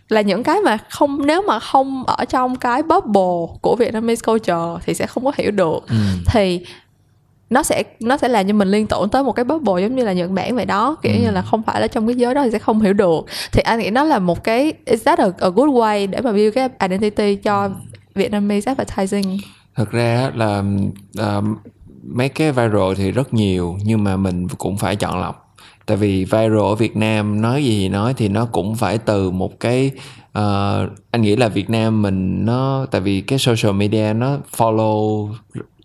[0.09, 4.85] Là những cái mà không nếu mà không ở trong cái bubble của Vietnamese culture
[4.87, 5.79] thì sẽ không có hiểu được.
[5.89, 5.95] Ừ.
[6.27, 6.61] thì
[7.51, 10.05] nó sẽ nó sẽ làm cho mình liên tưởng tới một cái bubble giống như
[10.05, 10.97] là Nhật Bản vậy đó.
[11.03, 11.19] Kiểu Ừ.
[11.23, 13.25] như là không phải là trong cái giới đó thì sẽ không hiểu được.
[13.53, 16.33] Thì anh nghĩ nó là một cái is that a, a good way để mà
[16.33, 17.71] build cái identity cho
[18.15, 19.39] Vietnamese advertising
[19.79, 20.63] thật ra là
[21.17, 21.43] ờ,
[22.03, 25.55] mấy cái viral thì rất nhiều nhưng mà mình cũng phải chọn lọc.
[25.87, 29.31] Tại vì viral ở Việt Nam nói gì thì nói thì nó cũng phải từ
[29.31, 29.91] một cái
[30.33, 35.29] ờ, anh nghĩ là Việt Nam mình nó tại vì cái social media nó follow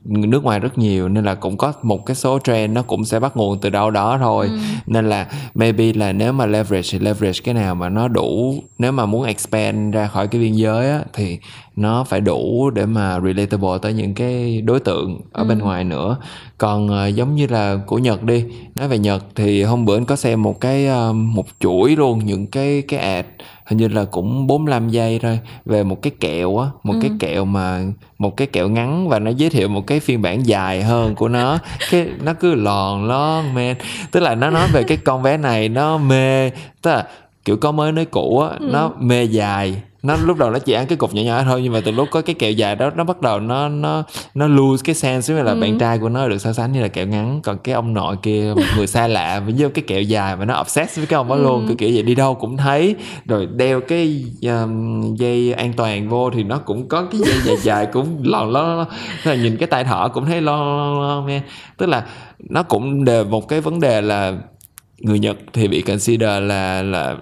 [0.06, 3.20] nước ngoài rất nhiều nên là cũng có một cái số trend nó cũng sẽ
[3.20, 4.50] bắt nguồn từ đâu đó thôi.
[4.88, 8.92] Nên là maybe là nếu mà leverage thì leverage cái nào mà nó đủ nếu
[8.92, 11.40] mà muốn expand ra khỏi cái biên giới á, thì
[11.76, 16.18] nó phải đủ để mà relatable tới những cái đối tượng ở bên ngoài nữa.
[16.58, 18.46] Còn ờ, giống như là của Nhật đi
[18.76, 22.26] nói về Nhật thì hôm bữa anh có xem một cái ờ, một chuỗi luôn
[22.26, 23.26] những cái cái ad
[23.66, 27.46] hình như là cũng 45 giây thôi về một cái kẹo á một cái kẹo
[27.46, 27.82] mà
[28.18, 31.28] một cái kẹo ngắn và nó giới thiệu một cái phiên bản dài hơn của
[31.28, 31.58] nó.
[31.92, 33.76] Cái nó cứ lòn lon man
[34.12, 36.50] tức là nó nói về cái con bé này nó mê
[36.82, 37.08] tức là
[37.46, 40.88] kiểu có mới nói cũ á nó mê dài nó lúc đầu nó chỉ ăn
[40.88, 43.04] cái cục nhỏ nhỏ thôi nhưng mà từ lúc có cái kẹo dài đó nó
[43.04, 44.04] bắt đầu nó nó
[44.36, 46.88] nó lose cái sense tức là bạn trai của nó được so sánh như là
[46.88, 47.42] kẹo ngắn.
[47.44, 50.62] Còn cái ông nội kia một người xa lạ với cái kẹo dài mà nó
[50.62, 52.04] obsessed với cái ông đó luôn kiểu kiểu vậy.
[52.04, 52.96] Đi đâu cũng thấy.
[53.26, 57.74] Rồi đeo cái um, dây an toàn vô thì nó cũng có cái dây dài
[57.74, 58.86] dài cũng lòn lo lo
[59.24, 61.42] là nhìn cái tay thỏ cũng thấy lo lo lo man
[61.78, 62.06] tức là
[62.50, 64.34] nó cũng đều một cái vấn đề là
[65.04, 67.16] người Nhật thì bị consider là là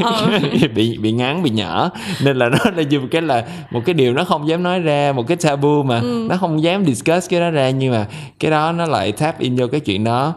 [0.74, 1.90] bị bị ngắn bị nhỏ
[2.24, 5.12] nên là nó là dùng cái là một cái điều nó không dám nói ra
[5.12, 8.06] một cái tabu mà nó không dám discuss cái đó ra nhưng mà
[8.40, 10.34] cái đó nó lại tap in vô cái chuyện đó.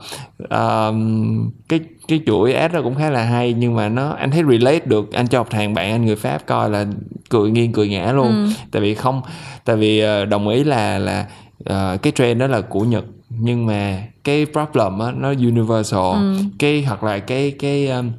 [0.50, 4.44] Um, cái cái chuỗi ad nó cũng khá là hay nhưng mà nó anh thấy
[4.50, 5.12] relate được.
[5.14, 6.86] Anh cho một thằng bạn anh người pháp coi là
[7.30, 8.54] cười nghiêng cười ngã luôn.
[8.72, 9.22] Tại vì không
[9.66, 11.26] tại vì ờ, đồng ý là là
[11.66, 13.04] ờ, cái trend đó là của nhật
[13.40, 16.00] nhưng mà cái problem á nó universal.
[16.60, 18.12] Cái hoặc là cái cái um,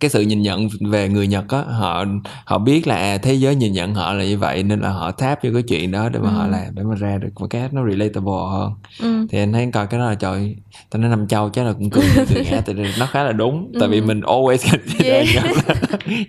[0.00, 2.04] cái sự nhìn nhận về người Nhật á họ
[2.44, 5.10] họ biết là à, thế giới nhìn nhận họ là như vậy nên là họ
[5.10, 7.68] tháp vô cái chuyện đó để mà họ làm để mà ra được một cái
[7.72, 8.70] nó relatable hơn
[9.00, 9.26] Ừ.
[9.30, 10.56] thì anh thấy coi cái đó là trời
[10.90, 12.04] tao nói năm châu chắc là cũng cười
[12.34, 14.56] cười ngã vì nó khá là đúng tại vì mình always
[15.04, 15.26] Yeah.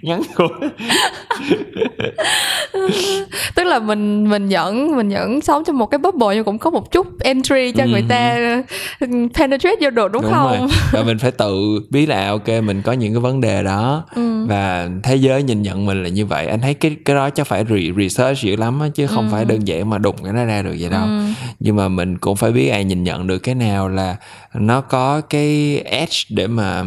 [0.01, 0.47] Ngắn cuối
[3.55, 6.69] tức là mình mình vẫn mình vẫn sống trong một cái bubble nhưng cũng có
[6.69, 7.89] một chút entry cho Ừ.
[7.89, 8.37] người ta
[8.99, 11.55] ừ, penetrate vô được đúng, không rồi và mình phải tự
[11.89, 14.45] biết là ok mình có những cái vấn đề đó Ừ.
[14.45, 17.47] và thế giới nhìn nhận mình là như vậy anh thấy cái cái đó chắc
[17.47, 19.31] phải re- research dữ lắm á chứ không Ừ.
[19.31, 21.07] phải đơn giản mà đụng cái nó ra được vậy đâu
[21.59, 24.15] nhưng mà mình cũng phải biết ai nhìn nhận được cái nào là
[24.53, 26.83] nó có cái edge để mà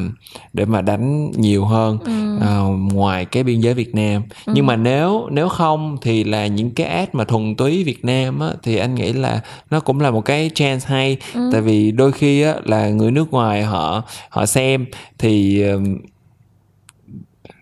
[0.52, 2.12] để mà đánh nhiều hơn Ừ.
[2.40, 6.70] ờ, ngoài cái biên giới Việt Nam nhưng mà nếu nếu không thì là những
[6.70, 9.40] cái ad mà thuần túy Việt Nam á thì anh nghĩ là
[9.70, 11.48] nó cũng là một cái chance hay Ừ.
[11.52, 14.86] tại vì đôi khi á là người nước ngoài họ họ xem
[15.18, 15.96] thì ừm,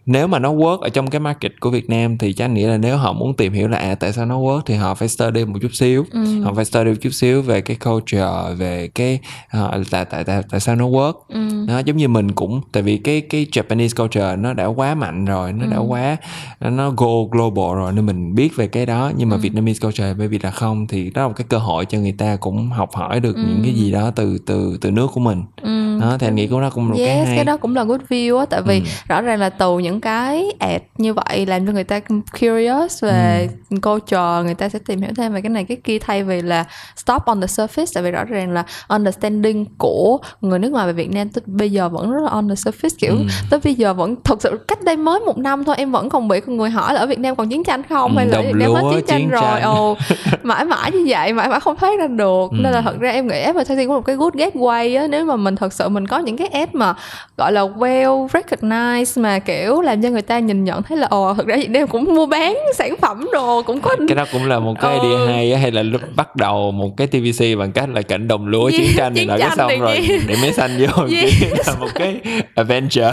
[0.07, 2.65] nếu mà nó work ở trong cái market của Việt Nam thì chắc anh nghĩ
[2.65, 5.09] là nếu họ muốn tìm hiểu là à tại sao nó work thì họ phải
[5.09, 6.25] study một chút xíu Ừ.
[6.43, 9.19] họ phải study một chút xíu về cái culture về cái
[9.57, 11.39] uh, tại tại tại tại sao nó work Ừ.
[11.69, 15.25] nó giống như mình cũng tại vì cái cái Japanese culture nó đã quá mạnh
[15.25, 16.17] rồi nó đã quá
[16.61, 20.29] nó go global rồi nên mình biết về cái đó nhưng mà Vietnamese culture bởi
[20.29, 22.91] vì là không thì đó là một cái cơ hội cho người ta cũng học
[22.95, 25.99] hỏi được những cái gì đó từ từ từ nước của mình Ừ.
[26.01, 27.77] đó thì anh nghĩ cũng đó cũng là một yes, cái hay cái đó cũng
[27.77, 28.85] là good view á tại vì Ừ.
[29.09, 32.01] rõ ràng là từ những cái ad như vậy làm cho người ta
[32.41, 33.77] curious về Ừ.
[33.83, 36.65] culture người ta sẽ tìm hiểu thêm về cái này cái kia thay vì là
[36.97, 40.93] stop on the surface tại vì rõ ràng là understanding của người nước ngoài về
[40.93, 43.25] Việt Nam tới bây giờ vẫn rất là on the surface kiểu Ừ.
[43.51, 46.29] tới bây giờ vẫn thực sự cách đây mới một năm thôi em vẫn còn
[46.29, 48.53] bị người hỏi là ở Việt Nam còn chiến tranh không Ừ, hay là Việt
[48.55, 49.63] Nam hết chiến tranh chiến rồi tranh.
[49.63, 49.97] ồ
[50.43, 52.57] mãi mãi như vậy mãi mãi không thoát ra được Ừ.
[52.61, 55.25] nên là thật ra em nghĩ advertising cũng là một cái good gateway á nếu
[55.25, 56.95] mà mình thật sự mình có những cái ad mà
[57.37, 61.35] gọi là well recognized mà kiểu làm cho người ta nhìn nhận thấy là ồ
[61.35, 64.45] thực ra Việt Nam cũng mua bán sản phẩm đồ cũng có cái đó cũng
[64.45, 65.03] là một cái Ừ.
[65.09, 68.29] idea hay á, hay là lúc bắt đầu một cái TVC bằng cách là cảnh
[68.29, 71.05] đồng lúa Yeah, chiến tranh này là cái xong này rồi để máy xanh vô
[71.13, 71.67] Yeah.
[71.67, 72.21] là một cái
[72.55, 73.13] adventure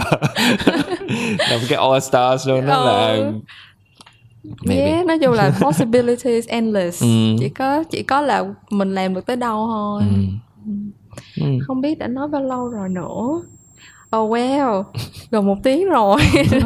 [1.38, 3.32] là một cái all stars luôn là Ừ.
[4.64, 7.08] maybe yeah, nói chung là possibilities endless Ừ.
[7.40, 10.16] chỉ có chỉ có là mình làm được tới đâu thôi ừ.
[11.40, 11.46] Ừ.
[11.66, 13.40] không biết đã nói bao lâu rồi nữa
[14.16, 14.82] Oh wow,
[15.30, 16.16] gần một tiếng rồi.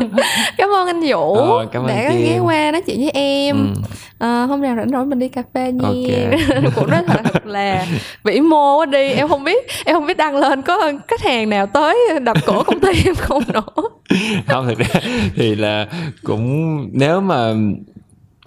[0.58, 3.56] Cảm ơn anh Vũ Ờ, cảm ơn đã ghé qua nói chuyện với em.
[3.56, 3.80] Ừ.
[4.18, 5.88] à, Hôm nào rảnh rỗi mình đi cà phê nha.
[5.88, 6.72] Ok.
[6.74, 7.86] Cũng rất là thật là
[8.24, 9.08] vĩ mô quá đi.
[9.12, 12.62] Em không biết em không biết đăng lên có khách hàng nào tới đập cửa
[12.66, 13.62] công ty em không nữa.
[14.48, 15.00] Không thực ra
[15.36, 15.86] thì là
[16.24, 17.52] cũng nếu mà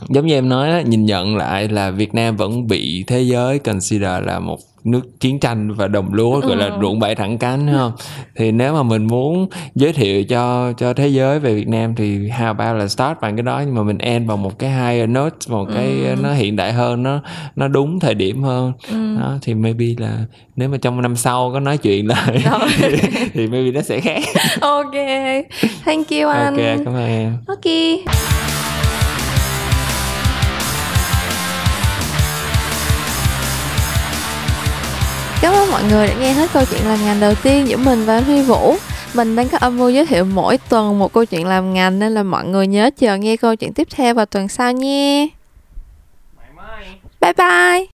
[0.09, 3.59] giống như em nói đó, nhìn nhận lại là Việt Nam vẫn bị thế giới
[3.59, 6.71] consider là một nước chiến tranh và đồng lúa gọi là Ừ.
[6.81, 7.91] ruộng bãi thẳng cánh không?
[8.35, 12.17] Thì nếu mà mình muốn giới thiệu cho cho thế giới về Việt Nam thì
[12.29, 15.09] how about là start bằng cái đó nhưng mà mình end bằng một cái higher
[15.09, 16.15] note một cái Ừ.
[16.23, 17.21] nó hiện đại hơn nó
[17.55, 18.73] nó đúng thời điểm hơn.
[18.89, 19.15] Ừ.
[19.19, 20.17] đó thì maybe là
[20.55, 22.43] nếu mà trong năm sau có nói chuyện lại
[22.81, 22.87] thì,
[23.33, 24.23] thì maybe nó sẽ khác.
[24.61, 24.93] Ok,
[25.85, 26.53] thank you anh.
[26.55, 27.37] Ok cảm ơn em.
[27.47, 28.50] Ok
[35.41, 38.05] Cảm ơn mọi người đã nghe hết câu chuyện làm ngành đầu tiên giữa mình
[38.05, 38.75] và Huy Vũ.
[39.13, 42.13] Mình đang có âm mưu giới thiệu mỗi tuần một câu chuyện làm ngành nên
[42.13, 45.25] là mọi người nhớ chờ nghe câu chuyện tiếp theo vào tuần sau nha.
[47.21, 47.90] Bye bye.